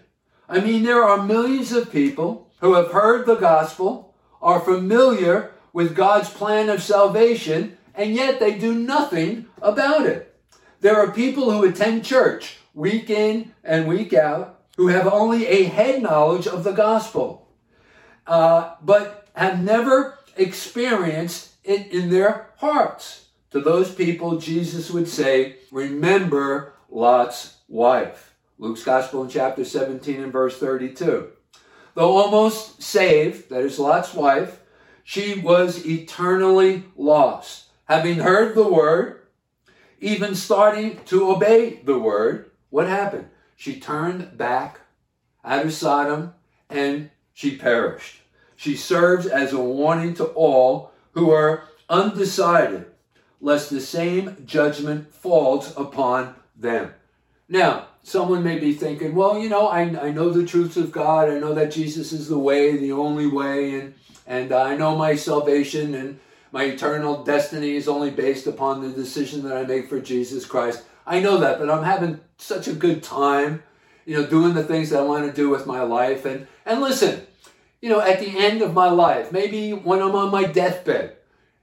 I 0.49 0.61
mean, 0.61 0.83
there 0.83 1.05
are 1.05 1.23
millions 1.23 1.73
of 1.73 1.93
people 1.93 2.51
who 2.61 2.75
have 2.75 2.93
heard 2.93 3.27
the 3.27 3.37
gospel, 3.37 4.15
are 4.43 4.61
familiar 4.61 5.53
with 5.73 5.95
God's 5.95 6.31
plan 6.31 6.69
of 6.69 6.83
salvation, 6.83 7.77
and 7.95 8.15
yet 8.15 8.41
they 8.41 8.59
do 8.59 8.75
nothing 8.75 9.47
about 9.61 10.07
it. 10.07 10.35
There 10.81 10.97
are 10.97 11.13
people 11.13 11.51
who 11.51 11.69
attend 11.69 12.05
church 12.05 12.59
week 12.75 13.11
in 13.11 13.53
and 13.63 13.87
week 13.87 14.15
out 14.15 14.63
who 14.77 14.89
have 14.89 15.07
only 15.07 15.47
a 15.47 15.65
head 15.65 16.03
knowledge 16.03 16.47
of 16.47 16.65
the 16.65 16.73
gospel, 16.73 17.49
uh, 18.27 18.75
but 18.83 19.20
never 19.59 20.19
experienced 20.37 21.55
it 21.65 21.93
in 21.93 22.11
their 22.11 22.51
hearts. 22.59 23.29
To 23.51 23.61
those 23.61 23.93
people, 23.93 24.39
Jesus 24.39 24.91
would 24.91 25.09
say, 25.09 25.57
Remember 25.73 26.75
Lot's 26.89 27.57
wife. 27.69 28.35
Luke's 28.59 28.85
Gospel 28.85 29.25
in 29.25 29.31
chapter 29.31 29.65
17 29.65 30.23
and 30.23 30.33
verse 30.33 30.59
32. 30.59 31.31
Though 31.95 32.17
almost 32.17 32.83
saved, 32.83 33.51
that 33.51 33.63
is 33.63 33.79
Lot's 33.79 34.15
wife, 34.15 34.61
she 35.03 35.41
was 35.41 35.85
eternally 35.87 36.85
lost. 36.97 37.65
Having 37.87 38.19
heard 38.19 38.55
the 38.55 38.69
word, 38.69 39.23
even 39.99 40.35
starting 40.35 41.01
to 41.07 41.31
obey 41.31 41.81
the 41.85 41.99
word, 41.99 42.51
what 42.71 42.87
happened? 42.87 43.29
She 43.57 43.81
turned 43.81 44.39
back 44.39 44.81
out 45.45 45.65
of 45.65 45.73
Sodom 45.73 46.35
and 46.69 47.11
she 47.33 47.57
perished. 47.57 48.20
She 48.61 48.77
serves 48.77 49.25
as 49.25 49.55
a 49.55 49.59
warning 49.59 50.13
to 50.17 50.25
all 50.25 50.93
who 51.13 51.31
are 51.31 51.65
undecided, 51.89 52.85
lest 53.41 53.71
the 53.71 53.81
same 53.81 54.37
judgment 54.45 55.15
falls 55.15 55.75
upon 55.79 56.35
them. 56.55 56.93
Now, 57.49 57.87
someone 58.03 58.45
may 58.45 58.59
be 58.59 58.75
thinking, 58.75 59.15
well, 59.15 59.39
you 59.39 59.49
know, 59.49 59.69
I, 59.69 59.81
I 60.09 60.11
know 60.11 60.29
the 60.29 60.45
truths 60.45 60.77
of 60.77 60.93
God. 60.93 61.31
I 61.31 61.39
know 61.39 61.55
that 61.55 61.73
Jesus 61.73 62.13
is 62.13 62.29
the 62.29 62.39
way, 62.39 62.77
the 62.77 62.93
only 62.93 63.27
way, 63.27 63.81
and, 63.81 63.95
and 64.27 64.53
I 64.53 64.77
know 64.77 64.95
my 64.95 65.17
salvation 65.17 65.95
and 65.95 66.21
my 66.53 66.65
eternal 66.65 67.25
destiny 67.25 67.77
is 67.77 67.89
only 67.89 68.11
based 68.11 68.47
upon 68.47 68.83
the 68.83 68.91
decision 68.91 69.43
that 69.45 69.57
I 69.57 69.65
make 69.65 69.89
for 69.89 70.03
Jesus 70.03 70.45
Christ. 70.45 70.85
I 71.07 71.21
know 71.21 71.39
that, 71.39 71.59
but 71.59 71.71
I'm 71.71 71.85
having 71.85 72.21
such 72.37 72.69
a 72.69 72.75
good 72.75 73.03
time, 73.03 73.63
you 74.05 74.19
know, 74.19 74.27
doing 74.27 74.53
the 74.53 74.65
things 74.65 74.91
that 74.91 75.01
I 75.01 75.05
want 75.05 75.25
to 75.25 75.33
do 75.33 75.49
with 75.49 75.67
my 75.67 75.81
life. 75.81 76.27
And, 76.27 76.47
and 76.67 76.83
listen, 76.83 77.27
you 77.81 77.89
know, 77.89 78.01
at 78.01 78.21
the 78.21 78.39
end 78.39 78.63
of 78.63 78.75
my 78.75 78.89
life, 78.89 79.33
maybe 79.33 79.73
when 79.73 80.01
I'm 80.01 80.15
on 80.15 80.31
my 80.31 80.45
deathbed, 80.45 81.17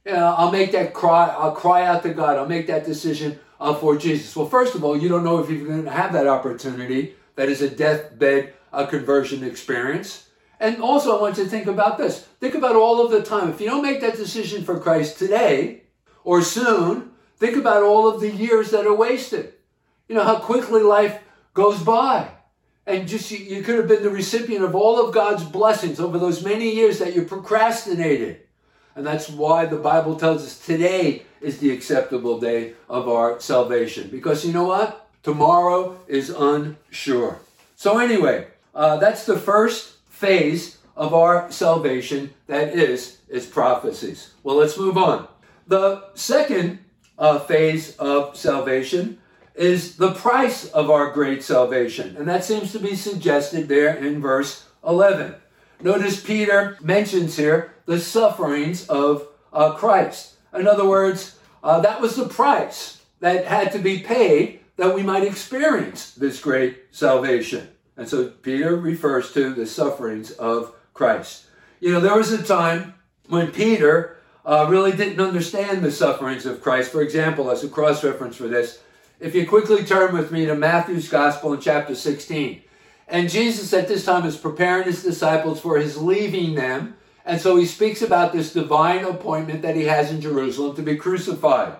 you 0.06 0.14
know, 0.14 0.36
I'll 0.38 0.52
make 0.52 0.72
that 0.72 0.94
cry, 0.94 1.28
I'll 1.28 1.52
cry 1.52 1.84
out 1.84 2.04
to 2.04 2.14
God, 2.14 2.38
I'll 2.38 2.48
make 2.48 2.68
that 2.68 2.86
decision 2.86 3.40
uh, 3.60 3.74
for 3.74 3.98
Jesus? 3.98 4.36
Well, 4.36 4.48
first 4.48 4.76
of 4.76 4.84
all, 4.84 4.98
you 4.98 5.10
don't 5.10 5.24
know 5.24 5.40
if 5.40 5.50
you're 5.50 5.66
going 5.66 5.84
to 5.84 5.92
have 5.92 6.14
that 6.14 6.28
opportunity. 6.28 7.16
That 7.36 7.50
is 7.50 7.62
a 7.62 7.70
deathbed 7.70 8.54
uh, 8.74 8.86
conversion 8.86 9.44
experience. 9.44 10.30
And 10.60 10.82
also, 10.82 11.18
I 11.18 11.22
want 11.22 11.38
you 11.38 11.44
to 11.44 11.50
think 11.50 11.68
about 11.68 11.98
this. 11.98 12.22
Think 12.40 12.56
about 12.56 12.76
all 12.76 13.04
of 13.04 13.12
the 13.12 13.22
time. 13.22 13.50
If 13.50 13.62
you 13.62 13.68
don't 13.68 13.84
make 13.84 14.02
that 14.02 14.16
decision 14.16 14.64
for 14.64 14.80
Christ 14.80 15.20
today 15.20 15.84
or 16.24 16.42
soon, 16.42 17.12
think 17.38 17.56
about 17.56 17.84
all 17.84 18.08
of 18.08 18.22
the 18.22 18.32
years 18.32 18.72
that 18.72 18.88
are 18.88 18.96
wasted. 18.96 19.54
You 20.08 20.16
know, 20.16 20.24
how 20.24 20.40
quickly 20.40 20.82
life 20.82 21.20
goes 21.54 21.84
by. 21.84 22.30
And 22.88 23.06
just 23.06 23.29
you, 23.29 23.38
you 23.38 23.63
could 23.63 23.75
have 23.75 23.88
been 23.89 24.01
the 24.01 24.10
recipient 24.10 24.63
of 24.63 24.74
all 24.74 25.06
of 25.06 25.13
God's 25.13 25.44
blessings 25.44 26.00
over 26.00 26.17
those 26.17 26.44
many 26.44 26.74
years 26.74 27.00
that 27.00 27.13
you 27.13 27.24
procrastinated. 27.24 28.39
And 28.96 29.06
that's 29.06 29.29
why 29.29 29.65
the 29.65 29.77
Bible 29.77 30.15
tells 30.15 30.44
us 30.44 30.58
today 30.58 31.24
is 31.41 31.60
the 31.60 31.70
acceptable 31.72 32.39
day 32.39 32.74
of 32.89 33.10
our 33.10 33.39
salvation. 33.41 34.10
Because 34.10 34.46
you 34.46 34.53
know 34.53 34.63
what? 34.63 35.10
Tomorrow 35.22 36.00
is 36.08 36.29
unsure. 36.29 37.39
So, 37.75 38.00
anyway, 38.00 38.48
uh, 38.74 38.98
that's 38.98 39.25
the 39.25 39.38
first 39.38 39.98
phase 40.10 40.77
of 40.96 41.13
our 41.13 41.51
salvation 41.51 42.34
that 42.48 42.70
is 42.70 43.20
its 43.29 43.46
prophecies. 43.46 44.34
Well, 44.44 44.56
let's 44.56 44.77
move 44.77 44.98
on. 44.98 45.27
The 45.67 46.06
second 46.15 46.79
uh, 47.20 47.39
phase 47.39 47.98
of 47.98 48.38
salvation 48.38 49.20
is 49.58 49.98
the 49.98 50.12
price 50.12 50.70
of 50.70 50.90
our 50.90 51.12
great 51.12 51.44
salvation. 51.44 52.16
And 52.18 52.28
that 52.28 52.44
seems 52.44 52.72
to 52.72 52.80
be 52.80 52.96
suggested 52.96 53.68
there 53.68 53.96
in 53.96 54.22
verse 54.22 54.66
11. 54.86 55.36
Notice 55.82 56.22
Peter 56.22 56.78
mentions 56.82 57.38
here 57.38 57.74
the 57.86 58.00
sufferings 58.00 58.88
of 58.88 59.28
uh, 59.52 59.74
Christ. 59.74 60.36
In 60.54 60.68
other 60.68 60.88
words, 60.88 61.40
uh, 61.64 61.80
that 61.82 62.02
was 62.02 62.16
the 62.16 62.28
price 62.28 63.02
that 63.20 63.46
had 63.46 63.72
to 63.72 63.80
be 63.80 64.00
paid 64.00 64.60
that 64.78 64.94
we 64.94 65.04
might 65.04 65.24
experience 65.24 66.12
this 66.12 66.40
great 66.40 66.78
salvation. 66.92 67.68
And 67.96 68.08
so 68.08 68.30
Peter 68.30 68.76
refers 68.76 69.34
to 69.34 69.54
the 69.54 69.66
sufferings 69.66 70.32
of 70.32 70.74
Christ. 70.94 71.46
You 71.80 71.92
know, 71.92 72.00
there 72.00 72.16
was 72.16 72.32
a 72.32 72.44
time 72.44 72.94
when 73.28 73.52
Peter 73.52 74.18
uh, 74.46 74.68
really 74.70 74.94
didn't 74.94 75.20
understand 75.20 75.84
the 75.84 75.92
sufferings 75.92 76.46
of 76.46 76.62
Christ. 76.62 76.92
For 76.92 77.02
example, 77.02 77.52
as 77.52 77.64
a 77.64 77.70
cross 77.70 78.04
reference 78.04 78.36
for 78.36 78.48
this, 78.48 78.80
if 79.20 79.36
you 79.36 79.48
quickly 79.48 79.84
turn 79.84 80.14
with 80.14 80.32
me 80.32 80.46
to 80.46 80.56
Matthew's 80.56 81.10
Gospel 81.10 81.54
in 81.54 81.62
chapter 81.62 81.96
16. 81.96 82.62
And 83.08 83.30
Jesus 83.30 83.74
at 83.74 83.88
this 83.88 84.06
time 84.06 84.26
is 84.26 84.38
preparing 84.38 84.86
his 84.86 85.04
disciples 85.04 85.60
for 85.60 85.78
his 85.78 85.98
leaving 85.98 86.56
them 86.56 86.98
and 87.28 87.42
so 87.42 87.58
he 87.58 87.66
speaks 87.66 88.02
about 88.02 88.32
this 88.32 88.54
divine 88.54 89.04
appointment 89.04 89.62
that 89.62 89.76
he 89.76 89.84
has 89.84 90.12
in 90.12 90.22
Jerusalem 90.22 90.78
to 90.78 90.82
be 90.82 90.96
crucified. 90.96 91.76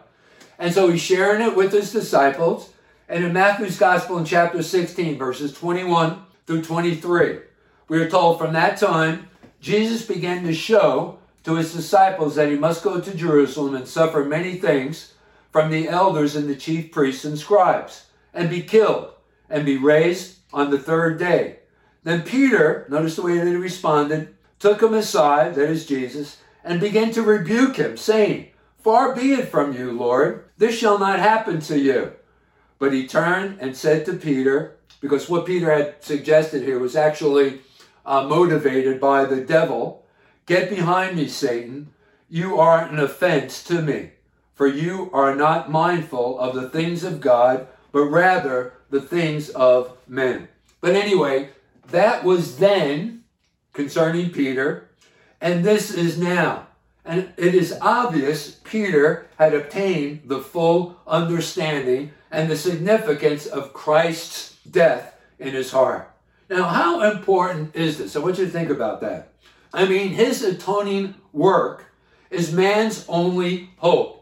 And 0.60 0.74
so 0.74 0.89
he's 0.89 1.00
sharing 1.00 1.41
it 1.41 1.56
with 1.56 1.72
his 1.72 1.94
disciples. 1.94 2.74
And 3.08 3.24
in 3.24 3.32
Matthew's 3.32 3.79
Gospel 3.79 4.17
in 4.17 4.25
chapter 4.25 4.62
16, 4.62 5.17
verses 5.17 5.53
21 5.53 6.22
through 6.46 6.63
23, 6.63 7.39
we 7.88 7.98
are 7.98 8.10
told 8.10 8.38
from 8.38 8.51
that 8.53 8.77
time, 8.77 9.29
Jesus 9.62 10.06
began 10.06 10.44
to 10.44 10.53
show 10.53 11.17
to 11.46 11.56
his 11.56 11.74
disciples 11.74 12.36
that 12.36 12.50
he 12.50 12.58
must 12.58 12.84
go 12.84 13.00
to 13.00 13.15
Jerusalem 13.15 13.74
and 13.74 13.88
suffer 13.88 14.25
many 14.25 14.56
things 14.56 15.13
from 15.51 15.72
the 15.72 15.88
elders 15.88 16.36
and 16.36 16.50
the 16.50 16.56
chief 16.56 16.92
priests 16.92 17.25
and 17.25 17.38
scribes, 17.38 18.08
and 18.34 18.50
be 18.50 18.62
killed, 18.62 19.13
and 19.50 19.66
be 19.66 19.77
raised 19.77 20.38
on 20.54 20.70
the 20.70 20.80
third 20.80 21.18
day. 21.18 21.60
Then 22.04 22.24
Peter, 22.24 22.86
notice 22.89 23.16
the 23.16 23.22
way 23.22 23.38
that 23.38 23.48
he 23.48 23.56
responded, 23.56 24.36
took 24.60 24.82
him 24.82 24.94
aside, 24.94 25.56
that 25.56 25.70
is 25.70 25.86
Jesus, 25.86 26.38
and 26.63 26.80
began 26.80 27.12
to 27.12 27.22
rebuke 27.22 27.77
him, 27.77 27.98
saying, 27.98 28.48
Far 28.80 29.16
be 29.16 29.34
it 29.34 29.50
from 29.50 29.74
you, 29.74 29.92
Lord, 29.92 30.46
this 30.58 30.77
shall 30.77 30.98
not 30.98 31.20
happen 31.20 31.60
to 31.62 31.77
you. 31.77 32.13
But 32.80 32.94
he 32.94 33.08
turned 33.08 33.60
and 33.60 33.75
said 33.75 34.06
to 34.06 34.13
Peter, 34.13 34.77
because 35.01 35.30
what 35.30 35.46
Peter 35.46 35.72
had 35.72 36.04
suggested 36.04 36.63
here 36.63 36.80
was 36.80 36.96
actually 36.96 37.62
uh, 38.06 38.24
motivated 38.24 39.00
by 39.00 39.25
the 39.25 39.42
devil 39.42 40.06
Get 40.48 40.70
behind 40.70 41.18
me, 41.18 41.27
Satan. 41.27 41.94
You 42.30 42.58
are 42.58 42.86
an 42.86 43.00
offense 43.00 43.62
to 43.66 43.82
me, 43.82 44.12
for 44.57 44.67
you 44.67 45.11
are 45.13 45.35
not 45.35 45.71
mindful 45.71 46.39
of 46.39 46.55
the 46.55 46.67
things 46.67 47.03
of 47.03 47.21
God, 47.21 47.67
but 47.91 48.05
rather 48.05 48.73
the 48.89 48.99
things 48.99 49.49
of 49.51 49.95
men. 50.07 50.47
But 50.81 50.95
anyway, 50.95 51.49
that 51.89 52.23
was 52.23 52.57
then 52.57 53.23
concerning 53.71 54.31
Peter, 54.31 54.89
and 55.39 55.63
this 55.63 55.93
is 55.93 56.17
now. 56.17 56.65
And 57.05 57.31
it 57.37 57.53
is 57.53 57.77
obvious 57.79 58.59
Peter 58.63 59.27
had 59.37 59.53
obtained 59.53 60.23
the 60.25 60.41
full 60.41 60.97
understanding 61.05 62.11
and 62.31 62.49
the 62.49 62.57
significance 62.57 63.45
of 63.45 63.73
Christ's 63.73 64.57
death 64.69 65.17
in 65.37 65.53
his 65.53 65.71
heart. 65.71 66.11
Now, 66.49 66.63
how 66.63 67.11
important 67.11 67.75
is 67.75 67.99
this? 67.99 68.15
I 68.15 68.19
want 68.19 68.39
you 68.39 68.45
to 68.45 68.51
think 68.51 68.71
about 68.71 69.01
that. 69.01 69.33
I 69.71 69.85
mean, 69.85 70.09
his 70.09 70.43
atoning 70.43 71.13
work 71.31 71.85
is 72.31 72.51
man's 72.51 73.05
only 73.07 73.69
hope. 73.77 74.16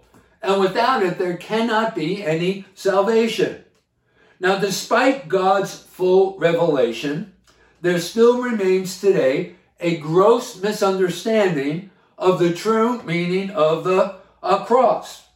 And 0.45 0.61
without 0.61 1.01
it, 1.01 1.17
there 1.17 1.37
cannot 1.37 1.95
be 1.95 2.23
any 2.23 2.65
salvation. 2.75 3.63
Now, 4.39 4.59
despite 4.59 5.27
God's 5.27 5.75
full 5.75 6.37
revelation, 6.37 7.33
there 7.81 7.99
still 7.99 8.43
remains 8.43 9.01
today 9.01 9.55
a 9.79 9.97
gross 9.97 10.61
misunderstanding 10.61 11.89
of 12.17 12.37
the 12.37 12.53
true 12.53 13.01
meaning 13.01 13.49
of 13.49 13.85
the 13.85 14.17
uh, 14.43 14.63
cross. 14.65 15.29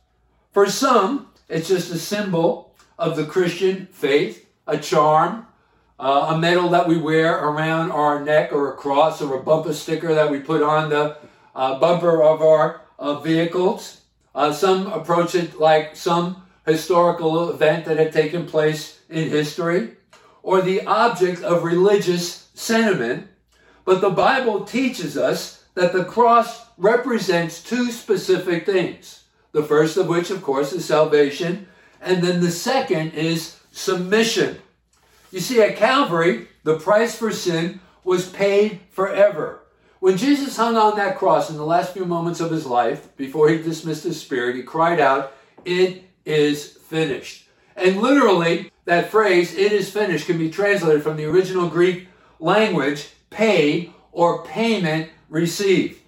For 0.51 0.67
some, 0.67 1.29
it's 1.47 1.69
just 1.69 1.91
a 1.91 1.97
symbol 1.97 2.75
of 2.99 3.15
the 3.15 3.25
Christian 3.25 3.87
faith, 3.87 4.47
a 4.67 4.77
charm, 4.77 5.47
uh, 5.99 6.35
a 6.35 6.37
medal 6.37 6.69
that 6.69 6.87
we 6.87 6.97
wear 6.97 7.35
around 7.35 7.91
our 7.91 8.23
neck, 8.23 8.53
or 8.53 8.71
a 8.71 8.77
cross, 8.77 9.21
or 9.23 9.39
a 9.39 9.43
bumper 9.43 9.73
sticker 9.73 10.13
that 10.13 10.29
we 10.29 10.39
put 10.39 10.61
on 10.61 10.89
the 10.89 11.17
uh, 11.55 11.79
bumper 11.79 12.21
of 12.21 12.41
our 12.43 12.81
uh, 12.99 13.19
vehicles. 13.19 13.98
Uh, 14.33 14.53
some 14.53 14.88
approach 14.88 15.36
it 15.36 15.59
like 15.59 15.95
some 15.95 16.43
historical 16.65 17.50
event 17.50 17.86
that 17.86 17.98
had 17.98 18.13
taken 18.13 18.45
place 18.45 19.00
in 19.09 19.29
history, 19.29 19.95
or 20.43 20.62
the 20.62 20.86
object 20.86 21.41
of 21.41 21.63
religious 21.63 22.50
sentiment. 22.53 23.27
But 23.86 24.01
the 24.01 24.12
Bible 24.12 24.65
teaches 24.65 25.17
us 25.17 25.63
that 25.74 25.93
the 25.93 26.05
cross 26.05 26.65
represents 26.77 27.63
two 27.63 27.91
specific 27.91 28.65
things. 28.65 29.24
The 29.51 29.63
first 29.63 29.98
of 29.98 30.07
which, 30.07 30.29
of 30.29 30.43
course, 30.43 30.74
is 30.74 30.86
salvation, 30.86 31.67
and 32.01 32.24
then 32.24 32.39
the 32.39 32.51
second 32.51 33.13
is 33.13 33.59
submission. 33.71 34.57
You 35.31 35.39
see, 35.39 35.62
at 35.62 35.75
Calvary, 35.75 36.48
the 36.63 36.77
price 36.79 37.15
for 37.15 37.31
sin 37.31 37.79
was 38.03 38.29
paid 38.29 38.81
forever. 38.91 39.58
When 39.99 40.15
Jesus 40.15 40.55
hung 40.55 40.77
on 40.77 40.95
that 40.95 41.17
cross 41.17 41.49
in 41.49 41.57
the 41.57 41.65
last 41.65 41.91
few 41.91 42.05
moments 42.05 42.39
of 42.39 42.51
his 42.51 42.65
life, 42.65 43.15
before 43.17 43.49
he 43.49 43.57
dismissed 43.57 44.05
his 44.05 44.19
spirit, 44.19 44.55
he 44.55 44.63
cried 44.63 44.99
out, 44.99 45.33
It 45.65 46.05
is 46.23 46.77
finished. 46.87 47.45
And 47.75 48.01
literally, 48.01 48.71
that 48.85 49.12
phrase, 49.12 49.53
it 49.53 49.73
is 49.73 49.91
finished, 49.91 50.25
can 50.25 50.38
be 50.38 50.49
translated 50.49 51.03
from 51.03 51.17
the 51.17 51.25
original 51.25 51.67
Greek 51.67 52.07
language, 52.39 53.09
pay 53.29 53.91
or 54.13 54.45
payment 54.45 55.09
received. 55.27 55.99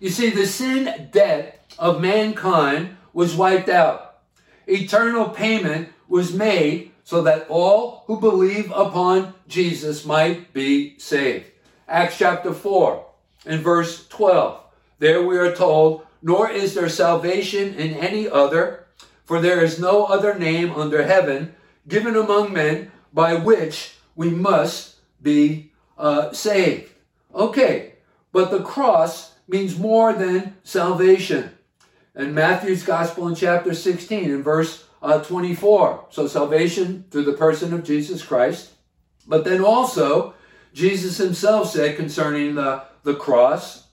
You 0.00 0.10
see, 0.10 0.30
the 0.30 0.46
sin 0.46 1.08
debt 1.12 1.72
of 1.78 2.00
mankind 2.00 2.96
was 3.12 3.36
wiped 3.36 3.68
out. 3.68 4.18
Eternal 4.66 5.28
payment 5.28 5.88
was 6.08 6.34
made 6.34 6.90
so 7.04 7.22
that 7.22 7.46
all 7.48 8.02
who 8.08 8.18
believe 8.18 8.72
upon 8.72 9.34
Jesus 9.46 10.04
might 10.04 10.52
be 10.52 10.98
saved. 10.98 11.46
Acts 11.88 12.18
chapter 12.18 12.52
4 12.52 13.05
and 13.46 13.62
verse 13.62 14.06
12. 14.08 14.60
There 14.98 15.22
we 15.22 15.38
are 15.38 15.54
told, 15.54 16.06
Nor 16.22 16.50
is 16.50 16.74
there 16.74 16.88
salvation 16.88 17.74
in 17.74 17.94
any 17.94 18.28
other, 18.28 18.86
for 19.24 19.40
there 19.40 19.62
is 19.62 19.78
no 19.78 20.04
other 20.04 20.38
name 20.38 20.72
under 20.72 21.04
heaven 21.04 21.54
given 21.86 22.16
among 22.16 22.52
men 22.52 22.90
by 23.12 23.34
which 23.34 23.94
we 24.16 24.30
must 24.30 24.96
be 25.22 25.70
uh, 25.96 26.32
saved. 26.32 26.90
Okay, 27.34 27.92
but 28.32 28.50
the 28.50 28.62
cross 28.62 29.34
means 29.46 29.78
more 29.78 30.12
than 30.12 30.56
salvation. 30.64 31.50
In 32.14 32.34
Matthew's 32.34 32.82
Gospel 32.82 33.28
in 33.28 33.34
chapter 33.34 33.74
16, 33.74 34.24
in 34.24 34.42
verse 34.42 34.84
uh, 35.02 35.20
24. 35.20 36.06
So 36.10 36.26
salvation 36.26 37.04
through 37.10 37.24
the 37.24 37.32
person 37.34 37.72
of 37.72 37.84
Jesus 37.84 38.22
Christ. 38.22 38.72
But 39.26 39.44
then 39.44 39.62
also, 39.62 40.34
Jesus 40.76 41.16
himself 41.16 41.70
said 41.70 41.96
concerning 41.96 42.54
the, 42.54 42.82
the 43.02 43.14
cross, 43.14 43.86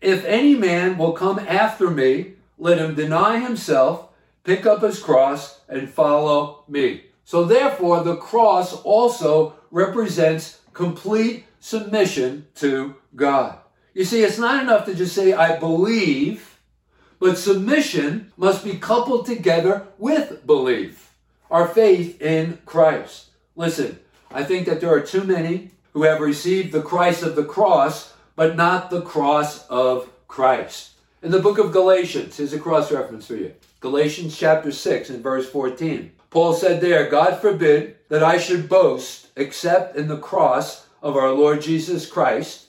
If 0.00 0.24
any 0.24 0.54
man 0.54 0.96
will 0.96 1.12
come 1.12 1.38
after 1.38 1.90
me, 1.90 2.36
let 2.56 2.78
him 2.78 2.94
deny 2.94 3.38
himself, 3.38 4.08
pick 4.42 4.64
up 4.64 4.80
his 4.80 4.98
cross, 4.98 5.60
and 5.68 5.90
follow 5.90 6.64
me. 6.66 7.02
So 7.26 7.44
therefore, 7.44 8.02
the 8.02 8.16
cross 8.16 8.72
also 8.82 9.56
represents 9.70 10.60
complete 10.72 11.44
submission 11.60 12.46
to 12.54 12.96
God. 13.14 13.58
You 13.92 14.06
see, 14.06 14.22
it's 14.22 14.38
not 14.38 14.62
enough 14.62 14.86
to 14.86 14.94
just 14.94 15.14
say, 15.14 15.34
I 15.34 15.58
believe 15.58 16.52
but 17.20 17.38
submission 17.38 18.32
must 18.38 18.64
be 18.64 18.78
coupled 18.78 19.26
together 19.26 19.86
with 19.96 20.44
belief, 20.44 21.14
our 21.50 21.68
faith 21.68 22.20
in 22.20 22.58
Christ. 22.64 23.26
Listen, 23.54 24.00
I 24.30 24.44
think 24.44 24.66
that 24.66 24.80
there 24.80 24.92
are 24.92 25.02
too 25.02 25.24
many 25.24 25.71
who 25.92 26.02
have 26.02 26.20
received 26.20 26.72
the 26.72 26.82
Christ 26.82 27.22
of 27.22 27.36
the 27.36 27.44
cross, 27.44 28.14
but 28.36 28.56
not 28.56 28.90
the 28.90 29.02
cross 29.02 29.66
of 29.68 30.08
Christ. 30.28 30.90
In 31.22 31.30
the 31.30 31.40
book 31.40 31.58
of 31.58 31.72
Galatians, 31.72 32.36
here's 32.36 32.52
a 32.52 32.58
cross 32.58 32.90
reference 32.90 33.26
for 33.26 33.36
you 33.36 33.54
Galatians 33.80 34.36
chapter 34.36 34.72
6 34.72 35.10
and 35.10 35.22
verse 35.22 35.48
14. 35.48 36.12
Paul 36.30 36.54
said 36.54 36.80
there, 36.80 37.10
God 37.10 37.40
forbid 37.40 37.96
that 38.08 38.22
I 38.22 38.38
should 38.38 38.68
boast 38.68 39.28
except 39.36 39.96
in 39.96 40.08
the 40.08 40.18
cross 40.18 40.86
of 41.02 41.16
our 41.16 41.30
Lord 41.30 41.60
Jesus 41.60 42.06
Christ, 42.06 42.66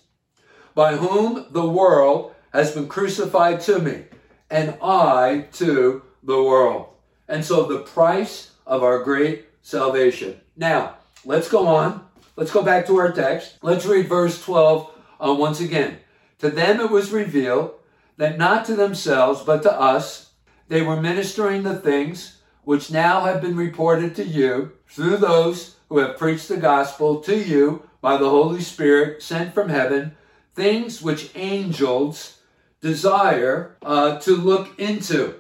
by 0.76 0.98
whom 0.98 1.46
the 1.52 1.68
world 1.68 2.36
has 2.52 2.72
been 2.72 2.88
crucified 2.88 3.62
to 3.62 3.80
me 3.80 4.04
and 4.50 4.78
I 4.82 5.48
to 5.54 6.04
the 6.22 6.44
world. 6.44 6.88
And 7.28 7.44
so 7.44 7.64
the 7.64 7.80
price 7.80 8.52
of 8.68 8.84
our 8.84 9.04
great 9.04 9.46
salvation. 9.62 10.40
Now, 10.56 10.98
let's 11.26 11.50
go 11.50 11.68
on. 11.68 12.06
Let's 12.36 12.52
go 12.52 12.64
back 12.64 12.88
to 12.88 12.98
our 12.98 13.12
text. 13.12 13.58
Let's 13.62 13.86
read 13.86 14.10
verse 14.10 14.44
12 14.44 14.92
uh, 15.20 15.36
once 15.36 15.60
again. 15.60 16.00
To 16.40 16.50
them 16.50 16.80
it 16.80 16.90
was 16.90 17.12
revealed 17.12 17.76
that 18.18 18.40
not 18.40 18.66
to 18.66 18.76
themselves, 18.76 19.44
but 19.44 19.62
to 19.64 19.72
us, 19.72 20.32
they 20.68 20.82
were 20.82 21.00
ministering 21.00 21.62
the 21.62 21.76
things 21.76 22.40
which 22.64 22.90
now 22.90 23.22
have 23.22 23.42
been 23.42 23.56
reported 23.56 24.16
to 24.16 24.26
you 24.26 24.72
through 24.88 25.18
those 25.18 25.76
who 25.90 26.00
have 26.00 26.18
preached 26.18 26.48
the 26.48 26.58
gospel 26.58 27.20
to 27.22 27.38
you 27.38 27.88
by 28.02 28.18
the 28.18 28.30
Holy 28.30 28.62
Spirit 28.62 29.22
sent 29.22 29.54
from 29.54 29.70
heaven, 29.70 30.16
things 30.56 31.02
which 31.02 31.30
angels 31.36 32.40
desire 32.82 33.78
uh, 33.84 34.18
to 34.20 34.36
look 34.36 34.78
into. 34.80 35.36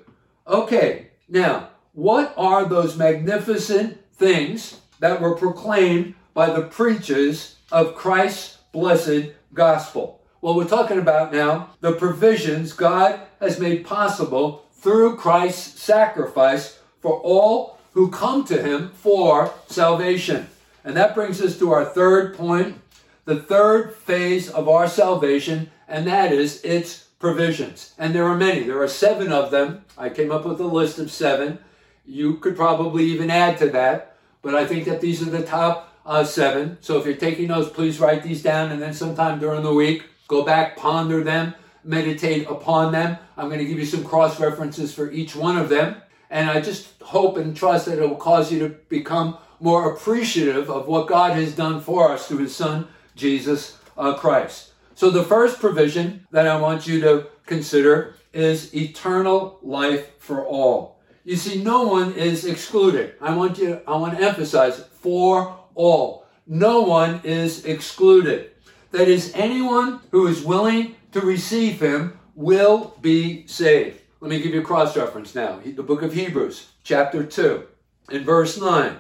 Okay, 0.46 1.08
now, 1.28 1.70
what 1.94 2.34
are 2.38 2.66
those 2.66 2.98
magnificent 2.98 4.00
things 4.14 4.80
that 5.00 5.20
were 5.20 5.36
proclaimed 5.36 6.14
by 6.34 6.50
the 6.50 6.64
preachers 6.64 7.58
of 7.72 7.96
Christ's 7.96 8.58
blessed 8.72 9.32
gospel? 9.54 10.22
Well, 10.42 10.56
we're 10.56 10.68
talking 10.68 11.00
about 11.00 11.32
now 11.32 11.70
the 11.80 11.94
provisions 11.94 12.74
God 12.74 13.20
has 13.40 13.60
made 13.60 13.86
possible 13.86 14.66
through 14.74 15.16
Christ's 15.16 15.82
sacrifice 15.82 16.80
for 17.02 17.20
all 17.20 17.80
who 17.94 18.10
come 18.10 18.44
to 18.46 18.62
him 18.62 18.92
for 18.94 19.54
salvation. 19.68 20.48
And 20.84 20.98
that 20.98 21.16
brings 21.16 21.42
us 21.42 21.58
to 21.60 21.72
our 21.72 21.86
third 21.86 22.36
point, 22.36 22.82
the 23.26 23.42
third 23.42 23.96
phase 23.96 24.50
of 24.50 24.68
our 24.68 24.88
salvation, 24.88 25.72
and 25.88 26.06
that 26.08 26.34
is 26.34 26.62
its 26.64 27.06
provisions. 27.20 27.94
And 27.98 28.14
there 28.14 28.28
are 28.28 28.36
many. 28.36 28.64
There 28.64 28.82
are 28.82 28.88
seven 28.88 29.32
of 29.32 29.52
them. 29.52 29.86
I 29.98 30.10
came 30.10 30.32
up 30.32 30.46
with 30.46 30.60
a 30.60 30.66
list 30.66 31.00
of 31.00 31.10
seven. 31.10 31.60
You 32.06 32.36
could 32.36 32.58
probably 32.58 33.06
even 33.06 33.30
add 33.30 33.58
to 33.60 33.70
that, 33.70 34.18
but 34.42 34.56
I 34.56 34.66
think 34.66 34.84
that 34.86 35.00
these 35.00 35.22
are 35.22 35.32
the 35.32 35.44
top 35.44 35.93
uh, 36.06 36.24
seven. 36.24 36.78
So 36.82 36.98
if 37.00 37.06
you're 37.06 37.16
taking 37.16 37.48
those, 37.48 37.70
please 37.70 38.00
write 38.00 38.24
these 38.24 38.42
down, 38.42 38.72
and 38.72 38.82
then 38.82 38.94
sometime 38.94 39.40
during 39.40 39.64
the 39.64 39.74
week, 39.74 40.04
Go 40.28 40.44
back, 40.44 40.78
ponder 40.78 41.24
them, 41.24 41.54
meditate 41.84 42.48
upon 42.48 42.92
them. 42.92 43.18
I'm 43.38 43.50
going 43.50 43.60
to 43.60 43.66
give 43.66 43.78
you 43.78 43.86
some 43.86 44.04
cross 44.04 44.40
references 44.40 44.94
for 44.94 45.12
each 45.12 45.36
one 45.36 45.58
of 45.58 45.70
them. 45.70 45.98
And 46.30 46.50
I 46.50 46.62
just 46.62 47.00
hope 47.02 47.38
and 47.38 47.56
trust 47.56 47.86
that 47.86 48.00
it 48.00 48.10
will 48.10 48.16
cause 48.16 48.52
you 48.52 48.60
to 48.60 48.70
become 48.70 49.38
more 49.60 49.94
appreciative 49.94 50.70
of 50.70 50.88
what 50.88 51.08
God 51.08 51.34
has 51.34 51.56
done 51.56 51.82
for 51.82 52.12
us 52.12 52.28
through 52.28 52.40
his 52.40 52.56
son, 52.56 52.88
Jesus 53.16 53.78
uh, 53.98 54.16
Christ. 54.16 54.72
So 54.96 55.10
the 55.10 55.24
first 55.24 55.60
provision 55.60 56.26
that 56.32 56.48
I 56.48 56.60
want 56.60 56.88
you 56.88 57.00
to 57.02 57.28
consider 57.46 58.16
is 58.34 58.74
eternal 58.74 59.60
life 59.62 60.20
for 60.20 60.46
all. 60.46 61.00
You 61.24 61.36
see, 61.36 61.62
no 61.62 61.84
one 61.84 62.14
is 62.14 62.46
excluded. 62.46 63.16
I 63.22 63.36
want 63.36 63.58
you, 63.58 63.82
I 63.88 63.96
want 63.98 64.18
to 64.18 64.24
emphasize 64.24 64.84
for 65.00 65.60
all. 65.76 66.26
No 66.46 66.82
one 66.82 67.22
is 67.24 67.66
excluded. 67.66 68.52
That 68.92 69.08
is, 69.08 69.32
anyone 69.34 70.02
who 70.12 70.28
is 70.28 70.44
willing 70.44 70.96
to 71.14 71.22
receive 71.22 71.80
him 71.82 72.20
will 72.36 72.96
be 73.02 73.48
saved. 73.48 74.02
Let 74.20 74.30
me 74.30 74.42
give 74.42 74.54
you 74.54 74.62
a 74.62 74.64
cross 74.64 74.96
reference 74.96 75.36
now. 75.36 75.60
The 75.64 75.84
book 75.84 76.02
of 76.02 76.14
Hebrews, 76.14 76.70
chapter 76.84 77.24
2, 77.24 77.64
in 78.12 78.24
verse 78.24 78.60
9. 78.60 78.98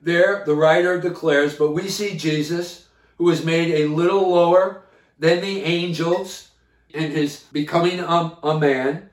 There, 0.00 0.42
the 0.44 0.54
writer 0.54 1.00
declares, 1.00 1.56
But 1.56 1.72
we 1.72 1.88
see 1.88 2.16
Jesus, 2.16 2.88
who 3.18 3.24
was 3.24 3.44
made 3.44 3.74
a 3.74 3.88
little 3.88 4.30
lower 4.30 4.82
than 5.18 5.40
the 5.40 5.62
angels 5.62 6.50
in 6.90 7.10
his 7.12 7.44
becoming 7.52 8.00
a, 8.00 8.38
a 8.42 8.58
man, 8.58 9.10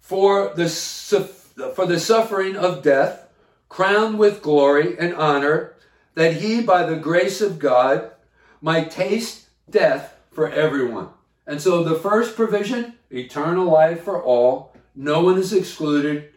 for 0.00 0.52
the, 0.54 0.68
for 0.68 1.86
the 1.86 2.00
suffering 2.00 2.56
of 2.56 2.82
death, 2.82 3.28
crowned 3.68 4.18
with 4.18 4.42
glory 4.42 4.98
and 4.98 5.14
honor, 5.14 5.74
that 6.18 6.34
he, 6.34 6.60
by 6.60 6.82
the 6.82 6.96
grace 6.96 7.40
of 7.40 7.60
God, 7.60 8.10
might 8.60 8.90
taste 8.90 9.50
death 9.70 10.16
for 10.32 10.50
everyone. 10.50 11.10
And 11.46 11.62
so 11.62 11.84
the 11.84 11.94
first 11.94 12.34
provision, 12.34 12.94
eternal 13.08 13.66
life 13.66 14.02
for 14.02 14.20
all, 14.20 14.74
no 14.96 15.22
one 15.22 15.38
is 15.38 15.52
excluded. 15.52 16.30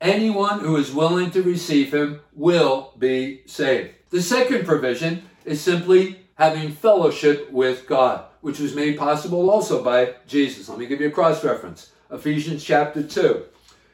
Anyone 0.00 0.58
who 0.58 0.74
is 0.74 0.92
willing 0.92 1.30
to 1.30 1.42
receive 1.42 1.94
him 1.94 2.20
will 2.32 2.94
be 2.98 3.42
saved. 3.46 3.90
The 4.10 4.20
second 4.20 4.66
provision 4.66 5.22
is 5.44 5.60
simply 5.60 6.18
having 6.34 6.72
fellowship 6.72 7.48
with 7.52 7.86
God, 7.86 8.24
which 8.40 8.58
was 8.58 8.74
made 8.74 8.98
possible 8.98 9.48
also 9.50 9.84
by 9.84 10.16
Jesus. 10.26 10.68
Let 10.68 10.80
me 10.80 10.86
give 10.86 11.00
you 11.00 11.06
a 11.06 11.12
cross 11.12 11.44
reference 11.44 11.92
Ephesians 12.10 12.64
chapter 12.64 13.04
2 13.04 13.44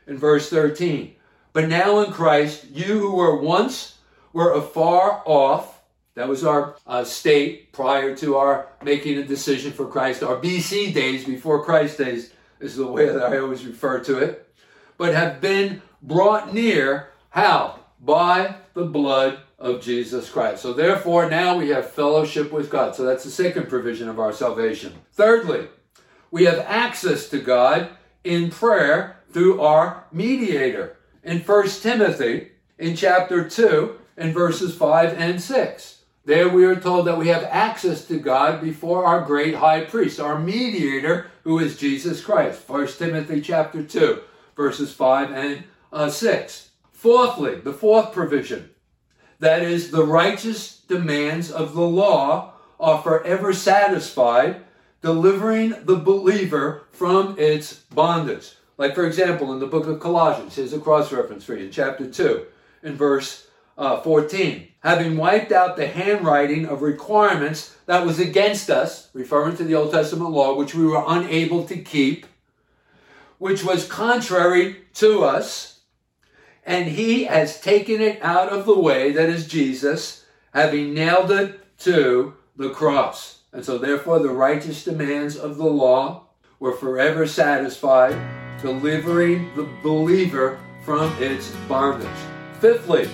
and 0.06 0.18
verse 0.18 0.48
13. 0.48 1.14
But 1.52 1.68
now 1.68 2.00
in 2.00 2.12
Christ, 2.12 2.64
you 2.72 2.98
who 2.98 3.14
were 3.14 3.36
once 3.36 3.97
were 4.32 4.52
afar 4.52 5.22
off, 5.24 5.80
that 6.14 6.28
was 6.28 6.44
our 6.44 6.76
uh, 6.86 7.04
state 7.04 7.72
prior 7.72 8.16
to 8.16 8.36
our 8.36 8.68
making 8.82 9.18
a 9.18 9.24
decision 9.24 9.72
for 9.72 9.86
Christ, 9.86 10.22
our 10.22 10.36
BC 10.36 10.92
days 10.92 11.24
before 11.24 11.64
Christ 11.64 11.98
days 11.98 12.32
is 12.60 12.76
the 12.76 12.86
way 12.86 13.06
that 13.06 13.22
I 13.22 13.38
always 13.38 13.64
refer 13.64 14.00
to 14.00 14.18
it, 14.18 14.52
but 14.96 15.14
have 15.14 15.40
been 15.40 15.82
brought 16.02 16.52
near. 16.52 17.10
How? 17.30 17.78
By 18.00 18.56
the 18.74 18.84
blood 18.84 19.40
of 19.58 19.80
Jesus 19.80 20.30
Christ. 20.30 20.62
So 20.62 20.72
therefore, 20.72 21.28
now 21.28 21.56
we 21.56 21.68
have 21.70 21.90
fellowship 21.90 22.52
with 22.52 22.70
God. 22.70 22.94
So 22.94 23.04
that's 23.04 23.24
the 23.24 23.30
second 23.30 23.68
provision 23.68 24.08
of 24.08 24.18
our 24.18 24.32
salvation. 24.32 24.94
Thirdly, 25.12 25.68
we 26.30 26.44
have 26.44 26.58
access 26.60 27.28
to 27.30 27.40
God 27.40 27.90
in 28.24 28.50
prayer 28.50 29.16
through 29.32 29.60
our 29.60 30.04
mediator. 30.12 30.96
In 31.24 31.40
1 31.40 31.68
Timothy, 31.68 32.52
in 32.78 32.94
chapter 32.94 33.48
2, 33.48 33.97
in 34.18 34.32
verses 34.32 34.74
5 34.74 35.14
and 35.18 35.40
6. 35.40 36.02
There 36.24 36.48
we 36.48 36.64
are 36.66 36.76
told 36.76 37.06
that 37.06 37.16
we 37.16 37.28
have 37.28 37.44
access 37.44 38.04
to 38.06 38.18
God 38.18 38.60
before 38.60 39.06
our 39.06 39.22
great 39.22 39.54
high 39.54 39.84
priest, 39.84 40.20
our 40.20 40.38
mediator, 40.38 41.30
who 41.44 41.58
is 41.58 41.78
Jesus 41.78 42.22
Christ. 42.22 42.68
1 42.68 42.86
Timothy 42.88 43.40
chapter 43.40 43.82
2, 43.82 44.20
verses 44.54 44.92
5 44.92 45.32
and 45.32 45.64
uh, 45.90 46.10
6. 46.10 46.70
Fourthly, 46.92 47.54
the 47.60 47.72
fourth 47.72 48.12
provision, 48.12 48.70
that 49.38 49.62
is, 49.62 49.90
the 49.90 50.04
righteous 50.04 50.80
demands 50.80 51.50
of 51.50 51.74
the 51.74 51.80
law 51.80 52.52
are 52.78 53.00
forever 53.00 53.54
satisfied, 53.54 54.62
delivering 55.00 55.74
the 55.84 55.96
believer 55.96 56.88
from 56.90 57.36
its 57.38 57.74
bondage. 57.94 58.52
Like, 58.76 58.94
for 58.94 59.06
example, 59.06 59.52
in 59.52 59.60
the 59.60 59.66
book 59.66 59.86
of 59.86 60.00
Colossians, 60.00 60.56
here's 60.56 60.72
a 60.72 60.80
cross 60.80 61.12
reference 61.12 61.44
for 61.44 61.54
you, 61.54 61.70
chapter 61.70 62.10
2, 62.10 62.46
in 62.82 62.96
verse 62.96 63.47
uh, 63.78 64.00
14. 64.00 64.68
Having 64.80 65.16
wiped 65.16 65.52
out 65.52 65.76
the 65.76 65.86
handwriting 65.86 66.66
of 66.66 66.82
requirements 66.82 67.76
that 67.86 68.04
was 68.04 68.18
against 68.18 68.68
us, 68.68 69.08
referring 69.14 69.56
to 69.56 69.64
the 69.64 69.74
Old 69.74 69.92
Testament 69.92 70.30
law, 70.30 70.54
which 70.54 70.74
we 70.74 70.84
were 70.84 71.04
unable 71.06 71.64
to 71.64 71.78
keep, 71.78 72.26
which 73.38 73.64
was 73.64 73.86
contrary 73.86 74.84
to 74.94 75.24
us, 75.24 75.80
and 76.66 76.88
he 76.88 77.24
has 77.24 77.60
taken 77.60 78.00
it 78.00 78.20
out 78.20 78.50
of 78.50 78.66
the 78.66 78.78
way, 78.78 79.12
that 79.12 79.28
is 79.30 79.48
Jesus, 79.48 80.26
having 80.52 80.92
nailed 80.92 81.30
it 81.30 81.78
to 81.78 82.34
the 82.56 82.70
cross. 82.70 83.42
And 83.52 83.64
so, 83.64 83.78
therefore, 83.78 84.18
the 84.18 84.28
righteous 84.28 84.84
demands 84.84 85.36
of 85.36 85.56
the 85.56 85.64
law 85.64 86.26
were 86.60 86.76
forever 86.76 87.26
satisfied, 87.26 88.16
delivering 88.60 89.54
the 89.54 89.68
believer 89.82 90.60
from 90.84 91.10
its 91.22 91.50
bondage. 91.68 92.08
Fifthly, 92.60 93.08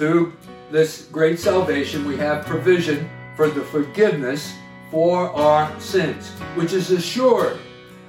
through 0.00 0.32
this 0.70 1.08
great 1.12 1.38
salvation, 1.38 2.06
we 2.06 2.16
have 2.16 2.46
provision 2.46 3.06
for 3.36 3.48
the 3.50 3.60
forgiveness 3.60 4.50
for 4.90 5.28
our 5.36 5.78
sins, 5.78 6.30
which 6.54 6.72
is 6.72 6.90
assured. 6.90 7.58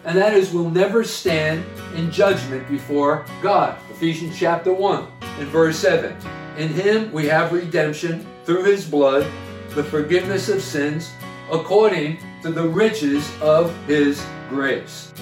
And 0.06 0.18
that 0.18 0.34
is, 0.34 0.54
we'll 0.54 0.70
never 0.70 1.04
stand 1.04 1.66
in 1.94 2.10
judgment 2.10 2.66
before 2.70 3.26
God. 3.42 3.78
Ephesians 3.90 4.40
chapter 4.40 4.72
1 4.72 5.06
and 5.22 5.48
verse 5.50 5.78
7. 5.80 6.16
In 6.58 6.70
him 6.70 7.12
we 7.12 7.26
have 7.28 7.52
redemption 7.52 8.26
through 8.46 8.64
his 8.64 8.90
blood, 8.90 9.30
the 9.72 9.84
forgiveness 9.84 10.48
of 10.48 10.62
sins, 10.62 11.12
according 11.52 12.20
to 12.42 12.52
the 12.52 12.70
riches 12.70 13.30
of 13.42 13.76
his 13.86 14.24
grace. 14.48 15.14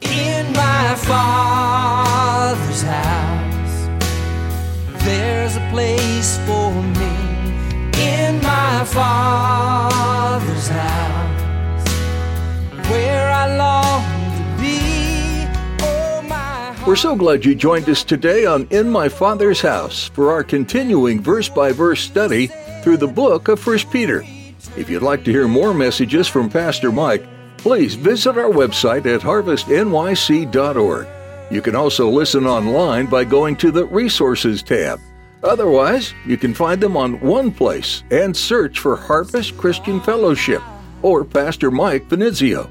In 0.00 0.50
my 0.54 0.94
Father's 0.94 2.82
house, 2.82 3.29
there's 5.04 5.56
a 5.56 5.68
place 5.70 6.38
for 6.46 6.72
me. 6.72 7.10
In 8.00 8.42
my 8.42 8.84
Father's 8.84 10.68
house, 10.68 11.88
where 12.88 13.30
I 13.30 13.56
long 13.56 14.04
to 14.36 14.62
be. 14.62 15.46
Oh, 15.82 16.22
my 16.28 16.84
We're 16.86 16.96
so 16.96 17.14
glad 17.16 17.44
you 17.44 17.54
joined 17.54 17.88
us 17.88 18.04
today 18.04 18.46
on 18.46 18.66
In 18.70 18.90
My 18.90 19.08
Father's 19.08 19.60
House 19.60 20.08
for 20.08 20.30
our 20.32 20.44
continuing 20.44 21.20
verse 21.22 21.48
by 21.48 21.72
verse 21.72 22.00
study 22.00 22.48
through 22.82 22.96
the 22.98 23.06
book 23.06 23.48
of 23.48 23.64
1 23.66 23.78
Peter. 23.90 24.24
If 24.76 24.88
you'd 24.88 25.02
like 25.02 25.24
to 25.24 25.32
hear 25.32 25.48
more 25.48 25.74
messages 25.74 26.28
from 26.28 26.48
Pastor 26.48 26.92
Mike, 26.92 27.26
please 27.56 27.94
visit 27.94 28.38
our 28.38 28.50
website 28.50 29.06
at 29.06 29.20
harvestnyc.org. 29.20 31.06
You 31.50 31.60
can 31.60 31.74
also 31.74 32.08
listen 32.08 32.46
online 32.46 33.06
by 33.06 33.24
going 33.24 33.56
to 33.56 33.72
the 33.72 33.86
Resources 33.86 34.62
tab. 34.62 35.00
Otherwise, 35.42 36.14
you 36.26 36.36
can 36.36 36.54
find 36.54 36.80
them 36.80 36.96
on 36.96 37.18
OnePlace 37.20 38.02
and 38.12 38.36
search 38.36 38.78
for 38.78 38.96
Harvest 38.96 39.56
Christian 39.56 40.00
Fellowship 40.00 40.62
or 41.02 41.24
Pastor 41.24 41.70
Mike 41.70 42.08
Finizio. 42.08 42.68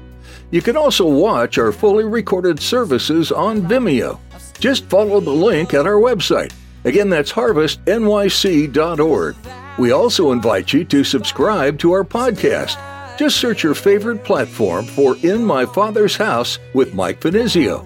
You 0.50 0.62
can 0.62 0.76
also 0.76 1.06
watch 1.06 1.58
our 1.58 1.72
fully 1.72 2.04
recorded 2.04 2.60
services 2.60 3.30
on 3.30 3.62
Vimeo. 3.62 4.18
Just 4.58 4.86
follow 4.86 5.20
the 5.20 5.30
link 5.30 5.74
at 5.74 5.86
our 5.86 5.94
website. 5.94 6.52
Again, 6.84 7.10
that's 7.10 7.32
harvestnyc.org. 7.32 9.36
We 9.78 9.92
also 9.92 10.32
invite 10.32 10.72
you 10.72 10.84
to 10.86 11.04
subscribe 11.04 11.78
to 11.80 11.92
our 11.92 12.04
podcast. 12.04 12.78
Just 13.18 13.36
search 13.36 13.62
your 13.62 13.74
favorite 13.74 14.24
platform 14.24 14.86
for 14.86 15.16
In 15.22 15.44
My 15.44 15.66
Father's 15.66 16.16
House 16.16 16.58
with 16.72 16.94
Mike 16.94 17.20
Finizio. 17.20 17.84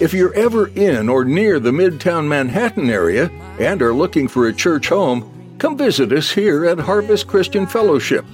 If 0.00 0.12
you're 0.12 0.34
ever 0.34 0.66
in 0.74 1.08
or 1.08 1.24
near 1.24 1.60
the 1.60 1.70
Midtown 1.70 2.26
Manhattan 2.26 2.90
area 2.90 3.30
and 3.60 3.80
are 3.80 3.94
looking 3.94 4.26
for 4.26 4.48
a 4.48 4.52
church 4.52 4.88
home, 4.88 5.54
come 5.58 5.78
visit 5.78 6.12
us 6.12 6.32
here 6.32 6.66
at 6.66 6.80
Harvest 6.80 7.28
Christian 7.28 7.64
Fellowship. 7.64 8.24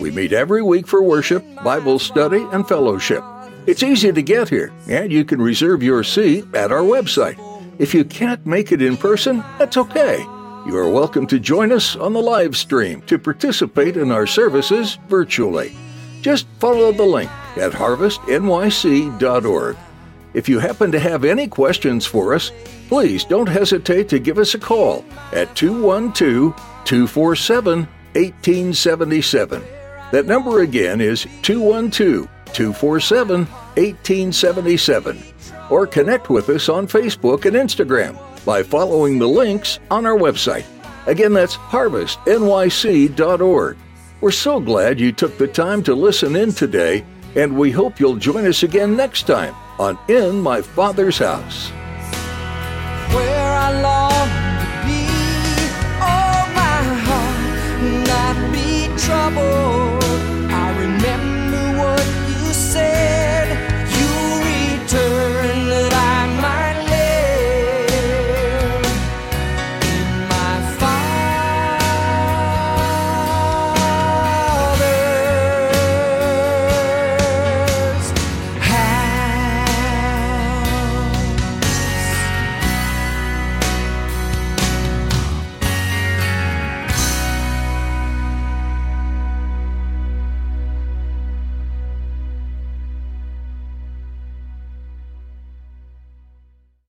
We 0.00 0.12
meet 0.12 0.32
every 0.32 0.62
week 0.62 0.86
for 0.86 1.02
worship, 1.02 1.44
Bible 1.64 1.98
study, 1.98 2.46
and 2.52 2.68
fellowship. 2.68 3.24
It's 3.66 3.82
easy 3.82 4.12
to 4.12 4.22
get 4.22 4.48
here, 4.48 4.72
and 4.88 5.10
you 5.10 5.24
can 5.24 5.42
reserve 5.42 5.82
your 5.82 6.04
seat 6.04 6.44
at 6.54 6.70
our 6.70 6.82
website. 6.82 7.36
If 7.80 7.94
you 7.94 8.04
can't 8.04 8.46
make 8.46 8.70
it 8.70 8.80
in 8.80 8.96
person, 8.96 9.42
that's 9.58 9.76
okay. 9.76 10.20
You 10.66 10.76
are 10.76 10.88
welcome 10.88 11.26
to 11.28 11.38
join 11.40 11.72
us 11.72 11.96
on 11.96 12.12
the 12.12 12.22
live 12.22 12.56
stream 12.56 13.02
to 13.02 13.18
participate 13.18 13.96
in 13.96 14.12
our 14.12 14.28
services 14.28 14.98
virtually. 15.08 15.76
Just 16.20 16.46
follow 16.60 16.92
the 16.92 17.02
link 17.02 17.30
at 17.56 17.72
harvestnyc.org. 17.72 19.76
If 20.38 20.48
you 20.48 20.58
happen 20.60 20.92
to 20.92 21.00
have 21.00 21.24
any 21.24 21.48
questions 21.48 22.06
for 22.06 22.32
us, 22.32 22.52
please 22.86 23.24
don't 23.24 23.48
hesitate 23.48 24.08
to 24.10 24.20
give 24.20 24.38
us 24.38 24.54
a 24.54 24.58
call 24.60 25.04
at 25.32 25.56
212 25.56 26.54
247 26.84 27.88
1877. 28.14 29.64
That 30.12 30.26
number 30.26 30.60
again 30.60 31.00
is 31.00 31.26
212 31.42 32.28
247 32.52 33.46
1877. 33.46 35.18
Or 35.70 35.88
connect 35.88 36.30
with 36.30 36.48
us 36.50 36.68
on 36.68 36.86
Facebook 36.86 37.44
and 37.44 37.56
Instagram 37.56 38.16
by 38.44 38.62
following 38.62 39.18
the 39.18 39.26
links 39.26 39.80
on 39.90 40.06
our 40.06 40.16
website. 40.16 40.66
Again, 41.08 41.32
that's 41.32 41.56
harvestnyc.org. 41.56 43.76
We're 44.20 44.30
so 44.30 44.60
glad 44.60 45.00
you 45.00 45.10
took 45.10 45.36
the 45.36 45.48
time 45.48 45.82
to 45.82 45.96
listen 45.96 46.36
in 46.36 46.52
today, 46.52 47.04
and 47.34 47.58
we 47.58 47.72
hope 47.72 47.98
you'll 47.98 48.14
join 48.14 48.46
us 48.46 48.62
again 48.62 48.96
next 48.96 49.26
time 49.26 49.56
on 49.78 49.98
In 50.08 50.40
My 50.40 50.60
Father's 50.62 51.18
House. 51.18 51.70
Where 53.14 53.52
I 53.54 53.80
long 53.80 54.28
to 54.62 54.68
be, 54.86 55.06
oh 56.02 56.40
my 56.54 56.78
heart, 57.06 57.38
not 58.06 58.36
be 58.52 58.88
troubled. 58.98 60.07